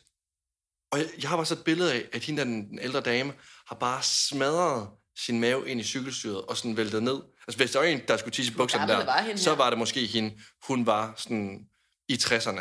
[0.93, 3.01] og jeg, jeg har bare så et billede af, at hende, der, den, den ældre
[3.01, 3.33] dame,
[3.67, 7.21] har bare smadret sin mave ind i cykelstyret og sådan væltet ned.
[7.47, 9.57] Altså, hvis der var en, der skulle tisse i bukserne der, var hende så her?
[9.57, 10.35] var det måske hende.
[10.69, 11.61] Hun var sådan
[12.09, 12.61] i 60'erne.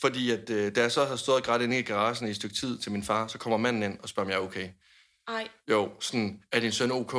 [0.00, 2.36] Fordi at, øh, da jeg så har stået og grædt inde i garagen i et
[2.36, 4.68] stykke tid til min far, så kommer manden ind og spørger, om jeg er okay.
[5.28, 7.14] Ej, Jo, sådan, er din søn ok?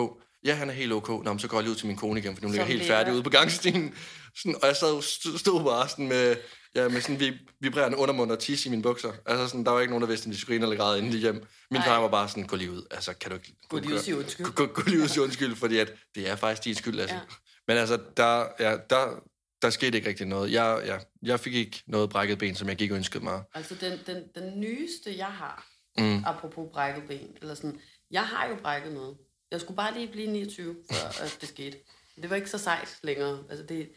[0.46, 1.10] Ja, han er helt ok.
[1.10, 2.88] Nå, men så går jeg lige ud til min kone igen, for nu ligger helt
[2.88, 3.94] færdig ude på gangstien.
[4.38, 6.36] Sådan, og jeg sad, st- stod bare sådan med,
[6.76, 9.12] ja, med sådan vib- vibrerende undermund og tisse i mine bukser.
[9.26, 11.14] Altså sådan, der var ikke nogen, der vidste, om de skulle grine eller græde inden
[11.14, 11.46] de hjem.
[11.72, 12.88] Min far var bare sådan, gå lige ud.
[12.92, 13.56] Altså, kan du ikke...
[13.70, 14.46] Gå lige ud og sige undskyld.
[14.46, 17.00] Gå, gå, gå lige ud og sige undskyld, fordi at det er faktisk din skyld,
[17.00, 17.16] altså.
[17.16, 17.22] Ja.
[17.68, 19.24] Men altså, der, ja, der,
[19.62, 20.52] der skete ikke rigtig noget.
[20.52, 20.98] Jeg, ja,
[21.30, 23.42] jeg fik ikke noget brækket ben, som jeg gik ønskede mig.
[23.54, 25.68] altså den, den, den nyeste, jeg har,
[25.98, 26.24] Mm.
[26.26, 27.80] apropos brækket ben, eller sådan,
[28.12, 29.18] jeg har jo brækket noget.
[29.52, 31.78] Jeg skulle bare lige blive 29, før at det skete.
[32.22, 33.44] Det var ikke så sejt længere.
[33.50, 33.90] Altså det,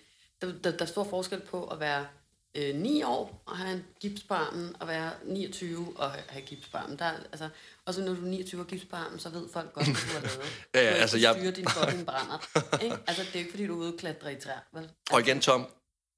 [0.42, 2.06] der, der, der er stor forskel på at være
[2.54, 6.68] øh, 9 år og have en gips på armen, og være 29 og have, gips
[6.68, 6.98] på armen.
[6.98, 7.48] Der, er- altså,
[7.84, 9.94] og så når du er 29 og gips på armen, så ved folk godt, hvad
[9.94, 10.64] du har lavet.
[10.74, 12.46] Ja, ja, Du altså, jeg- styre din fucking brænder.
[12.82, 12.96] Ikke?
[13.06, 14.58] Altså, det er ikke, fordi du er ude og klatre i træer.
[14.72, 14.82] Vel?
[14.82, 15.66] Altså, Og igen, Tom,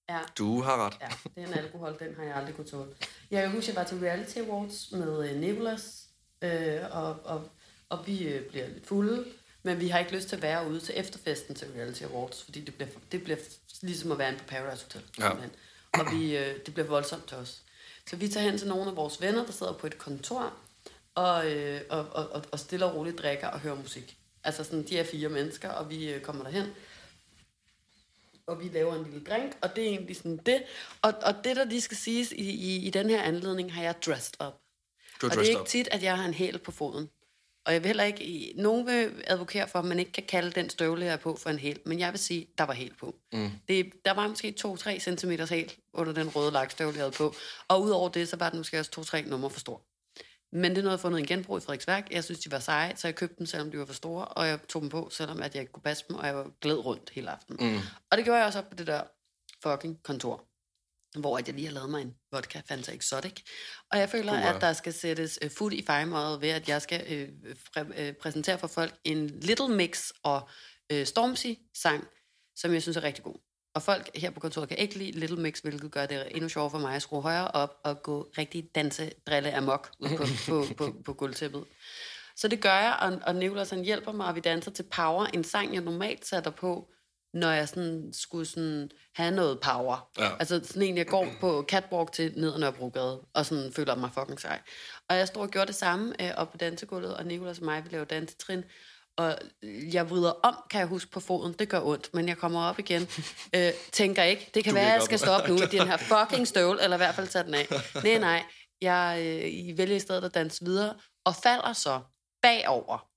[0.08, 0.18] ja.
[0.38, 0.94] du har ret.
[1.00, 2.90] Ja, det er en alkohol, den har jeg aldrig kunne tåle.
[3.30, 6.02] Jeg kan huske, jeg var til Reality Awards med øh, Nicolas,
[6.42, 7.48] øh, og, og,
[7.88, 9.24] og vi øh, bliver lidt fulde,
[9.62, 12.60] men vi har ikke lyst til at være ude til efterfesten til Reality Awards, fordi
[12.60, 13.38] det bliver, det bliver
[13.82, 15.02] ligesom at være inde på Paradise Hotel.
[15.18, 15.30] Ja.
[15.92, 17.62] Og vi, øh, det bliver voldsomt til os.
[18.10, 20.54] Så vi tager hen til nogle af vores venner, der sidder på et kontor,
[21.14, 24.16] og, øh, og, og, og, stille og roligt drikker og hører musik.
[24.44, 26.66] Altså sådan, de er fire mennesker, og vi øh, kommer derhen
[28.46, 30.62] og vi laver en lille drink, og det er egentlig sådan det.
[31.02, 33.94] Og, og det, der lige skal siges i, i, i den her anledning, har jeg
[34.06, 34.54] dressed up.
[35.20, 35.66] Du og det er ikke up.
[35.66, 37.10] tit, at jeg har en hæl på foden.
[37.66, 38.52] Og jeg vil heller ikke...
[38.56, 41.50] Nogen vil advokere for, at man ikke kan kalde den støvle, jeg er på, for
[41.50, 41.80] en hæl.
[41.84, 43.14] Men jeg vil sige, der var hæl på.
[43.32, 43.50] Mm.
[43.68, 47.34] Det, der var måske 2-3 cm hæl under den røde lakstøvle, jeg havde på.
[47.68, 49.82] Og udover det, så var den måske også 2-3 numre for stor.
[50.52, 52.10] Men det er noget, jeg fundet i en genbrug i Frederiksværk.
[52.10, 54.24] Jeg synes, de var seje, så jeg købte dem, selvom de var for store.
[54.24, 56.50] Og jeg tog dem på, selvom at jeg ikke kunne passe dem, og jeg var
[56.60, 57.72] glæd rundt hele aftenen.
[57.72, 57.80] Mm.
[58.10, 59.02] Og det gjorde jeg også op på det der
[59.62, 60.44] fucking kontor
[61.20, 63.42] hvor jeg lige har lavet mig en vodka Fanta Exotic.
[63.92, 67.04] Og jeg føler, at der skal sættes øh, fod i fejmåret ved, at jeg skal
[67.08, 67.28] øh,
[67.76, 70.48] præ- øh, præsentere for folk en Little Mix og
[70.92, 72.04] øh, Stormzy-sang,
[72.56, 73.34] som jeg synes er rigtig god.
[73.74, 76.70] Og folk her på kontoret kan ikke lide Little Mix, hvilket gør det endnu sjovere
[76.70, 80.74] for mig at skrue højere op og gå rigtig danse, drille amok ud på, på,
[80.74, 81.64] på, på gulvtæppet.
[82.36, 85.26] Så det gør jeg, og, og Nicolas han hjælper mig, og vi danser til Power,
[85.26, 86.88] en sang, jeg normalt sætter på,
[87.34, 90.08] når jeg sådan skulle sådan have noget power.
[90.18, 90.36] Ja.
[90.38, 94.10] Altså sådan en, jeg går på catwalk til ned ad Nørrebrogade, og sådan føler mig
[94.14, 94.60] fucking sej.
[95.08, 97.84] Og jeg stod og gjorde det samme øh, op på dansegulvet, og Nicolas og mig,
[97.84, 98.62] vi laver dansetrin.
[99.18, 99.38] Og
[99.92, 101.52] jeg vrider om, kan jeg huske, på foden.
[101.52, 103.02] Det gør ondt, men jeg kommer op igen.
[103.54, 105.04] Øh, tænker ikke, det kan Du være, gik jeg op.
[105.04, 107.66] skal stoppe nu i den her fucking støvle, eller i hvert fald tage den af.
[108.04, 108.42] Nej, nej.
[108.80, 112.00] Jeg øh, I vælger i stedet at danse videre, og falder så
[112.42, 113.08] bagover,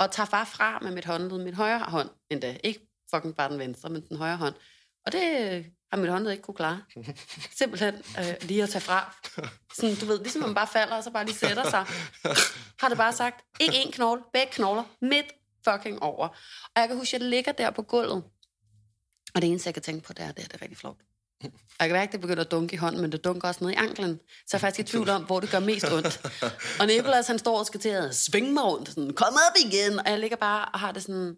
[0.00, 2.56] og tager far fra med mit håndled, min højre hånd endda.
[2.64, 4.54] Ikke fucking bare den venstre, men den højre hånd.
[5.06, 6.82] Og det øh, har mit håndled ikke kunne klare.
[7.58, 9.16] Simpelthen øh, lige at tage fra.
[9.76, 11.86] Sådan, du ved, ligesom man bare falder, og så bare lige sætter sig.
[12.80, 15.26] Har det bare sagt, ikke en knogle, begge knogler, midt
[15.68, 16.28] fucking over.
[16.64, 18.24] Og jeg kan huske, at jeg ligger der på gulvet.
[19.34, 20.96] Og det eneste, jeg kan tænke på, det er, det er, det er rigtig flot.
[21.44, 23.64] Og jeg kan mærke, at det begynder at dunke i hånden, men det dunker også
[23.64, 24.20] ned i anklen.
[24.46, 26.42] Så jeg er faktisk i tvivl om, hvor det gør mest ondt.
[26.80, 28.88] Og Nicolas, han står og skal til at svinge mig rundt.
[28.88, 29.98] Sådan, kom op igen!
[29.98, 31.36] Og jeg ligger bare og har det sådan...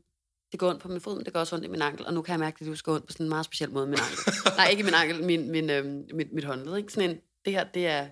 [0.52, 2.06] Det går ondt på min fod, men det går også ondt i min ankel.
[2.06, 3.86] Og nu kan jeg mærke, at det skal ondt på sådan en meget speciel måde
[3.86, 4.32] min ankel.
[4.56, 5.84] Nej, ikke i min ankel, min, min, øh,
[6.14, 6.76] mit, mit håndled.
[6.76, 6.92] Ikke?
[6.92, 8.08] Sådan en, det her, det er,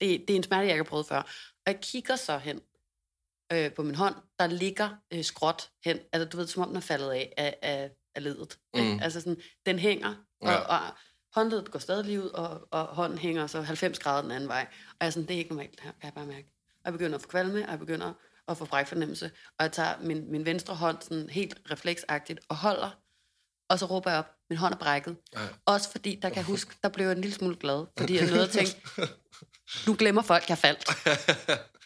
[0.00, 1.18] det, det er en smerte, jeg ikke har prøvet før.
[1.66, 2.60] Og jeg kigger så hen
[3.52, 5.98] øh, på min hånd, der ligger øh, skråt hen.
[6.12, 8.58] Altså, du ved, som om den er faldet af, af, af, af ledet.
[8.74, 8.98] Mm.
[9.02, 10.58] Altså sådan, den hænger, og, Ja.
[10.58, 10.78] og
[11.34, 14.66] håndledet går stadig lige ud, og, og hånden hænger så 90 grader den anden vej.
[14.90, 16.48] Og jeg er sådan, det er ikke normalt, det her, kan jeg bare mærke.
[16.74, 18.12] Og jeg begynder at få kvalme, og jeg begynder
[18.48, 19.30] at få brækfornemmelse.
[19.58, 22.90] Og jeg tager min, min venstre hånd sådan helt refleksagtigt og holder,
[23.68, 25.16] og så råber jeg op, min hånd er brækket.
[25.34, 25.38] Ja.
[25.66, 28.26] Også fordi, der kan jeg huske, der blev jeg en lille smule glad, fordi jeg
[28.26, 28.82] nåede at tænke,
[29.86, 30.88] nu glemmer folk, jeg faldt.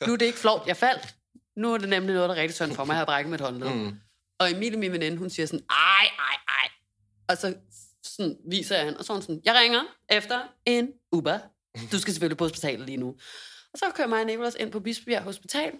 [0.07, 1.14] Nu er det ikke flot, jeg faldt.
[1.57, 3.31] Nu er det nemlig noget, der er rigtig synd for mig, at jeg har brækket
[3.31, 3.75] mit håndled.
[3.75, 3.97] Mm.
[4.38, 6.69] Og Emilie, min veninde, hun siger sådan, ej, ej, ej.
[7.29, 7.55] Og så
[8.03, 11.38] sådan, viser jeg hende, og så hun sådan, jeg ringer efter en Uber.
[11.92, 13.09] Du skal selvfølgelig på hospitalet lige nu.
[13.73, 15.73] Og så kører mig og Nicolas ind på Bispebjerg Hospital,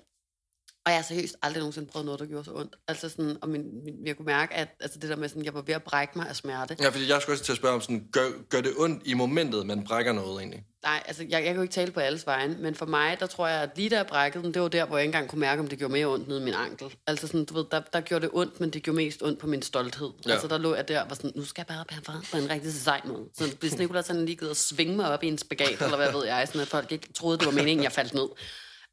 [0.87, 2.77] og jeg har seriøst aldrig nogensinde prøvet noget, der gjorde så ondt.
[2.88, 5.55] Altså sådan, og min, min, jeg kunne mærke, at altså det der med sådan, jeg
[5.55, 6.77] var ved at brække mig af smerte.
[6.81, 9.14] Ja, fordi jeg skulle også til at spørge om sådan, gør, gør det ondt i
[9.14, 10.64] momentet, man brækker noget egentlig?
[10.83, 13.27] Nej, altså jeg, jeg kan jo ikke tale på alles vegne, men for mig, der
[13.27, 15.31] tror jeg, at lige da jeg brækkede den, det var der, hvor jeg ikke engang
[15.31, 16.94] kunne mærke, om det gjorde mere ondt nede i min ankel.
[17.07, 19.46] Altså sådan, du ved, der, der gjorde det ondt, men det gjorde mest ondt på
[19.46, 20.11] min stolthed.
[20.27, 20.33] Ja.
[20.33, 22.51] Altså der lå jeg der og var sådan, nu skal jeg bare fra på en
[22.51, 23.25] rigtig sej måde.
[23.38, 26.12] Så hvis Nicolás han lige givet at svinge mig op i en spagat, eller hvad
[26.12, 28.29] ved jeg, sådan at folk ikke troede, det var meningen, jeg faldt ned.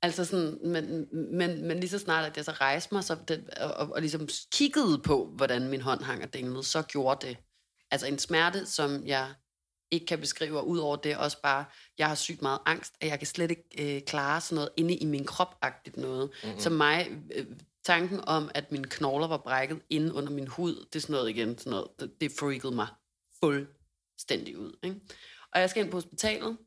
[0.03, 3.49] Altså sådan, men, men, men lige så snart, at jeg så rejste mig så det,
[3.61, 7.37] og, og, og ligesom kiggede på, hvordan min hånd hang og dinglede, så gjorde det.
[7.91, 9.33] Altså en smerte, som jeg
[9.91, 11.65] ikke kan beskrive, og udover det også bare,
[11.97, 14.95] jeg har sygt meget angst, at jeg kan slet ikke øh, klare sådan noget inde
[14.95, 16.31] i min krop-agtigt noget.
[16.43, 16.59] Mm-hmm.
[16.59, 17.45] Så mig, øh,
[17.85, 21.29] tanken om, at mine knogler var brækket inde under min hud, det er sådan noget
[21.29, 22.87] igen, sådan noget, det, det freakede mig
[23.43, 24.77] fuldstændig ud.
[24.83, 24.99] Ikke?
[25.53, 26.57] Og jeg skal ind på hospitalet,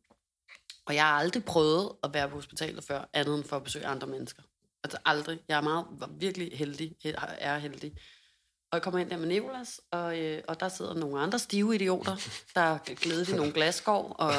[0.86, 3.86] og jeg har aldrig prøvet at være på hospitalet før, andet end for at besøge
[3.86, 4.42] andre mennesker.
[4.84, 5.38] Altså aldrig.
[5.48, 5.84] Jeg er meget,
[6.18, 6.96] virkelig heldig,
[7.38, 7.92] er heldig.
[8.72, 11.74] Og jeg kommer ind der med Nicolas, og, øh, og der sidder nogle andre stive
[11.74, 12.16] idioter,
[12.54, 14.32] der er glædet i nogle glasskår, og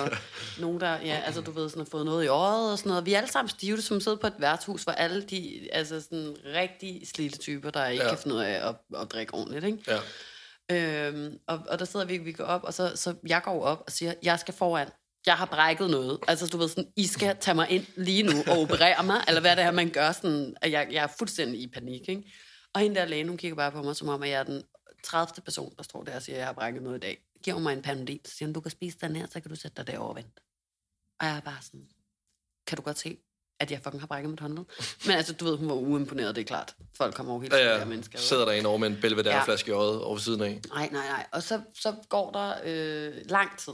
[0.60, 3.06] nogle, der, ja, altså du ved, sådan, har fået noget i øjet og sådan noget.
[3.06, 6.36] Vi er alle sammen stive, som sidder på et værtshus, hvor alle de, altså sådan
[6.46, 8.10] rigtig slidte typer, der ikke Ja.
[8.10, 10.00] kan finde ud af at, at drikke ordentligt, ikke?
[10.70, 11.08] Ja.
[11.10, 13.84] Øhm, og, og der sidder vi, vi går op, og så, så jeg går op
[13.86, 14.90] og siger, jeg skal foran.
[15.28, 16.20] Jeg har brækket noget.
[16.28, 19.42] Altså, du ved sådan, I skal tage mig ind lige nu og operere mig, eller
[19.42, 22.32] hvad det er, man gør sådan, at jeg, jeg er fuldstændig i panik, ikke?
[22.74, 24.64] Og hende der læge, hun kigger bare på mig, som om, at jeg er den
[25.04, 25.42] 30.
[25.42, 27.18] person, der står der og siger, at jeg har brækket noget i dag.
[27.44, 29.50] Giver hun mig en panodil, så siger hun, du kan spise den her, så kan
[29.52, 30.42] du sætte dig derovre og vente.
[31.20, 31.88] Og jeg er bare sådan,
[32.68, 33.18] kan du godt se,
[33.60, 34.66] at jeg fucking har brækket mit håndled?
[35.06, 36.76] Men altså, du ved, hun var uimponeret, det er klart.
[36.98, 37.86] Folk kommer over hele tiden, Ja, ja, ja.
[37.86, 38.20] mennesker.
[38.20, 40.62] Sidder der en over med en Belvedere-flaske i øjet over siden af.
[40.70, 41.26] Nej, nej, nej.
[41.32, 43.74] Og så, så går der øh, lang tid,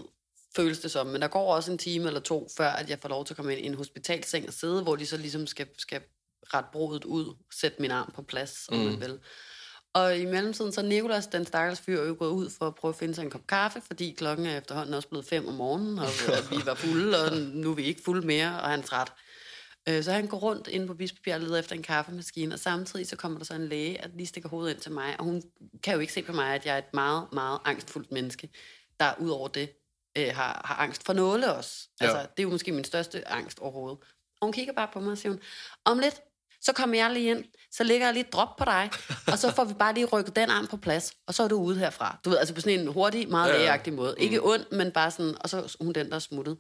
[0.55, 1.07] føles det som.
[1.07, 3.37] Men der går også en time eller to, før at jeg får lov til at
[3.37, 6.01] komme ind i en hospitalseng og sidde, hvor de så ligesom skal, skal
[6.53, 8.83] rette brodet ud, sætte min arm på plads, om mm.
[8.83, 9.19] man vil.
[9.93, 12.89] Og i mellemtiden, så Nicolas, den stakkels fyr, er jo gået ud for at prøve
[12.89, 15.99] at finde sig en kop kaffe, fordi klokken er efterhånden også blevet fem om morgenen,
[15.99, 18.83] og at vi var fulde, og nu er vi ikke fulde mere, og han er
[18.83, 19.13] træt.
[19.89, 23.07] Øh, så han går rundt inde på Bispebjerg og leder efter en kaffemaskine, og samtidig
[23.07, 25.43] så kommer der så en læge, at lige stikker hovedet ind til mig, og hun
[25.83, 28.49] kan jo ikke se på mig, at jeg er et meget, meget angstfuldt menneske,
[28.99, 29.69] der ud over det
[30.17, 31.89] øh, har, har angst for nåle også.
[32.02, 32.06] Ja.
[32.06, 33.99] Altså, det er jo måske min største angst overhovedet.
[34.41, 35.41] Og hun kigger bare på mig og siger hun,
[35.86, 36.21] om lidt,
[36.62, 38.89] så kommer jeg lige ind, så lægger jeg lige et drop på dig,
[39.28, 41.56] og så får vi bare lige rykket den arm på plads, og så er du
[41.56, 42.19] ude herfra.
[42.26, 44.15] Du ved, altså på sådan en hurtig, meget lægeagtig måde.
[44.17, 46.58] Ikke ond, men bare sådan, og så hun den, der er smuttet.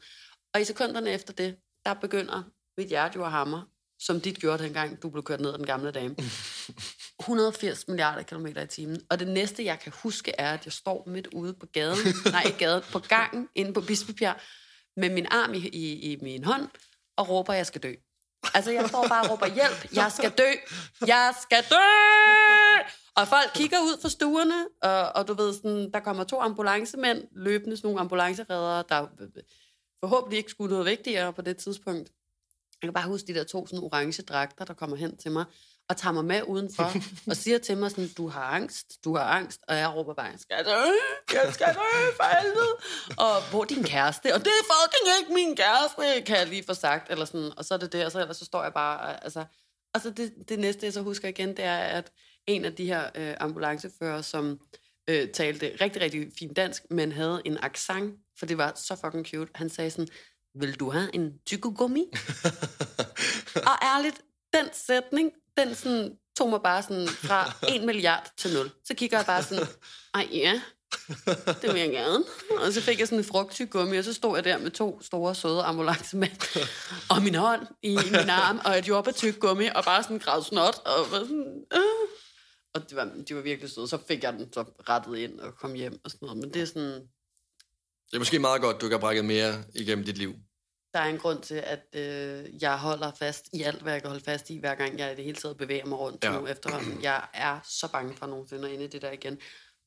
[0.53, 2.43] Og i sekunderne efter det, der begynder
[2.77, 3.65] mit hjerte jo at hamre,
[4.05, 6.15] som dit gjorde dengang, du blev kørt ned af den gamle dame.
[7.19, 9.01] 180 milliarder kilometer i timen.
[9.09, 11.97] Og det næste, jeg kan huske, er, at jeg står midt ude på gaden,
[12.31, 14.35] nej ikke gaden, på gangen inde på Bispebjerg,
[14.97, 16.69] med min arm i, i, i min hånd,
[17.17, 17.93] og råber, at jeg skal dø.
[18.53, 20.51] Altså, jeg står bare og råber, hjælp, jeg skal dø,
[21.07, 21.75] jeg skal dø!
[23.15, 27.23] Og folk kigger ud fra stuerne, og, og du ved, sådan, der kommer to ambulancemænd,
[27.31, 29.07] løbende sådan nogle ambulanceredere, der
[29.99, 32.09] forhåbentlig ikke skulle noget vigtigere på det tidspunkt.
[32.83, 35.45] Jeg kan bare huske de der to sådan orange dragter, der kommer hen til mig,
[35.89, 36.93] og tager mig med udenfor,
[37.29, 40.25] og siger til mig sådan, du har angst, du har angst, og jeg råber bare,
[40.25, 40.91] jeg skal dø,
[41.33, 42.75] jeg skal dø, for helvede.
[43.17, 44.33] Og hvor er din kæreste?
[44.33, 47.65] Og det er fucking ikke min kæreste, kan jeg lige få sagt, eller sådan, og
[47.65, 49.45] så er det det, og så, ellers så står jeg bare, altså,
[49.93, 52.11] og så det, det næste, jeg så husker igen, det er, at
[52.47, 54.59] en af de her øh, ambulancefører, som
[55.07, 59.27] øh, talte rigtig, rigtig fint dansk, men havde en accent, for det var så fucking
[59.27, 59.51] cute.
[59.55, 60.07] Han sagde sådan,
[60.55, 62.05] vil du have en tykkegummi?
[63.69, 64.21] og ærligt,
[64.53, 68.71] den sætning, den sådan, tog mig bare sådan fra 1 milliard til 0.
[68.85, 69.67] Så kigger jeg bare sådan,
[70.13, 70.61] ej ja,
[71.61, 72.23] det vil jeg gerne.
[72.65, 75.35] Og så fik jeg sådan en frugttyggummi, og så stod jeg der med to store,
[75.35, 76.59] søde ambulancemænd,
[77.09, 81.11] og min hånd i min arm, og et jordbærtyggummi, og bare sådan græd snot, og
[81.11, 82.09] var sådan, øh.
[82.73, 83.87] Og det var, de var virkelig søde.
[83.87, 86.37] Så fik jeg den så rettet ind og kom hjem og sådan noget.
[86.37, 87.01] Men det er sådan,
[88.13, 90.35] Det er måske meget godt, du ikke har brækket mere igennem dit liv.
[90.93, 94.09] der er en grund til, at øh, jeg holder fast i alt, hvad jeg kan
[94.11, 96.33] holde fast i, hver gang jeg i det hele taget bevæger mig rundt Ja.
[96.33, 96.39] ja.
[96.39, 97.03] nu efterhånden.
[97.03, 99.37] Jeg er så bange for nogensinde at ende i det der igen.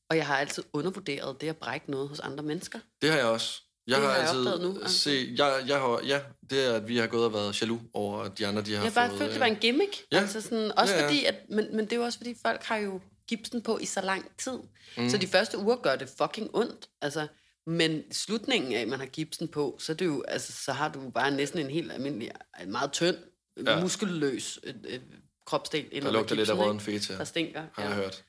[0.09, 2.79] Og jeg har altid undervurderet det at brække noget hos andre mennesker.
[3.01, 3.61] Det har jeg også.
[3.87, 4.99] Jeg Det har, har jeg altid nu, altså.
[4.99, 8.23] se, jeg, jeg har, ja, det er, at vi har gået og været jaloux over,
[8.23, 9.17] at de andre, de har Jeg bare fået...
[9.19, 10.03] følte, det var en gimmick.
[10.11, 10.17] Ja.
[10.19, 11.07] Altså sådan, også Ja, ja.
[11.07, 13.85] fordi, at, men, men det er jo også fordi, folk har jo gipsen på i
[13.85, 14.59] så lang tid.
[14.97, 15.09] Mm.
[15.09, 16.89] Så de første uger gør det fucking ondt.
[17.01, 17.27] Altså,
[17.67, 20.89] men slutningen af, at man har gipsen på, så, er det jo, altså, så har
[20.89, 23.17] du bare næsten en helt almindelig, en meget tynd,
[23.65, 23.71] Ja.
[23.71, 23.81] ja.
[23.81, 24.99] muskelløs øh, øh,
[25.45, 27.63] kropsdel Der lugter lidt af gipsen, råden feta, Der stinker.
[27.73, 28.23] har jeg hørt.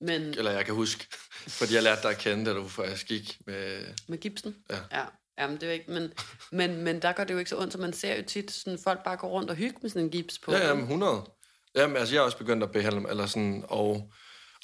[0.00, 1.06] Men Eller jeg kan huske,
[1.48, 3.84] fordi jeg lærte dig at kende, da du faktisk gik med...
[4.08, 4.56] med gipsen?
[4.70, 4.78] Ja.
[4.92, 5.04] ja.
[5.38, 6.12] Jamen, det er ikke, men,
[6.52, 8.78] men, men der gør det jo ikke så ondt, så man ser jo tit sådan,
[8.78, 10.52] folk bare gå rundt og hygge med sådan en gips på.
[10.52, 11.22] Ja, jamen 100.
[11.74, 14.12] Jamen, altså, jeg har også begyndt at behandle, eller sådan, og,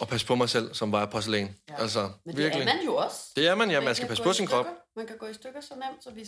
[0.01, 1.57] og passe på mig selv, som var porcelæn.
[1.69, 1.83] Ja.
[1.83, 2.63] Altså, Men det virkelig.
[2.69, 3.19] er man jo også.
[3.37, 3.81] Det er man, ja.
[3.81, 4.65] Man skal kan passe på i sin krop.
[4.65, 4.81] stykker.
[4.97, 6.25] Man kan gå i stykker så nemt, så vi...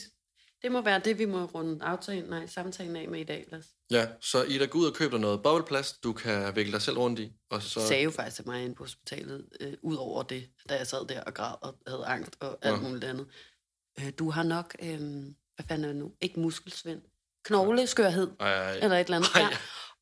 [0.63, 3.65] Det må være det, vi må runde aftalen, nej, samtalen af med i dag, Lars.
[3.91, 6.99] Ja, så Ida, gå ud og køb dig noget bobleplast, du kan vikle dig selv
[6.99, 7.33] rundt i.
[7.51, 7.87] Og så...
[7.89, 11.07] sagde jo faktisk til mig inde på hospitalet, øh, ud over det, da jeg sad
[11.07, 12.81] der og græd og havde angst og alt Ja.
[12.89, 13.27] muligt andet.
[14.01, 16.13] Øh, du har nok, øh, hvad fanden er det nu?
[16.21, 17.01] Ikke muskelsvind.
[17.45, 18.31] Knogleskørhed.
[18.41, 19.31] Ej, eller et eller andet.
[19.35, 19.41] Ej.
[19.41, 19.49] Ja.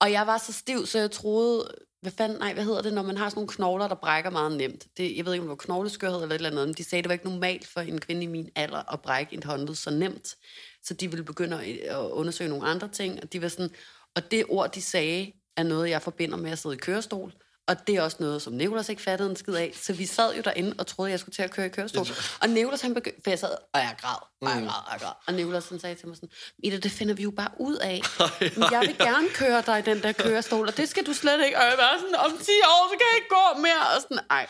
[0.00, 1.74] Og jeg var så stiv, så jeg troede,
[2.07, 4.53] hvad fanden, nej, hvad hedder det, når man har sådan nogle knogler, der brækker meget
[4.53, 4.87] nemt.
[4.97, 7.03] Det, jeg ved ikke, om det var knogleskørhed eller et eller andet, men de sagde,
[7.03, 9.90] det var ikke normalt for en kvinde i min alder at brække et håndled så
[9.90, 10.37] nemt.
[10.83, 13.71] Så de ville begynde at øh, at undersøge nogle andre ting, og de var sådan,
[14.16, 17.33] og det ord, de sagde, er noget, jeg forbinder med at sidde i kørestol.
[17.68, 19.72] Og det er også noget, som Nicolas ikke fattede en skid af.
[19.83, 22.07] Så vi sad jo derinde og troede, jeg skulle til at køre i kørestol.
[22.42, 25.00] Og Nicolas, han begyndte, for jeg sad, og jeg græd, og jeg græd, og jeg
[25.00, 25.12] græd.
[25.26, 26.29] Og Nicolas, han sagde til mig sådan,
[26.64, 28.00] Ida, det finder vi jo bare ud af.
[28.61, 31.44] Men jeg vil gerne køre dig i den der kørestol, og det skal du slet
[31.44, 31.57] ikke.
[31.59, 33.96] Og jeg var sådan, om 10 år, så kan jeg ikke gå mere.
[33.96, 34.46] Og sådan, ej.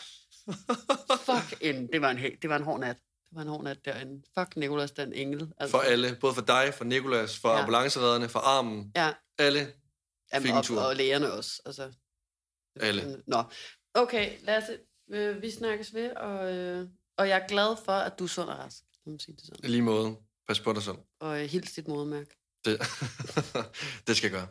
[1.25, 2.95] Fuck en, det var en, det var en hård nat.
[3.29, 4.21] Det var en hård nat derinde.
[4.39, 5.47] Fuck Nicolas, den engel.
[5.59, 7.59] Altså, For alle, både for dig, for Nikolas, for ja.
[7.59, 9.73] Ambulanceredderne, for armen, Ja, alle fik
[10.33, 10.81] jamen, en og, tur.
[10.81, 11.61] og lægerne også.
[11.65, 11.91] Altså.
[12.81, 13.23] Alle.
[13.27, 13.43] Nå,
[13.93, 14.77] okay, Lasse,
[15.11, 16.87] øh, vi snakkes ved, og, øh,
[17.17, 18.83] og jeg er glad for, at du er sund og rask.
[19.05, 19.59] Lad mig sige det sådan.
[19.63, 20.17] I lige måde.
[20.47, 20.97] Pas på dig selv.
[21.19, 22.35] Og øh, hils dit modermærke.
[22.65, 22.79] Det,
[24.07, 24.47] det skal jeg gøre.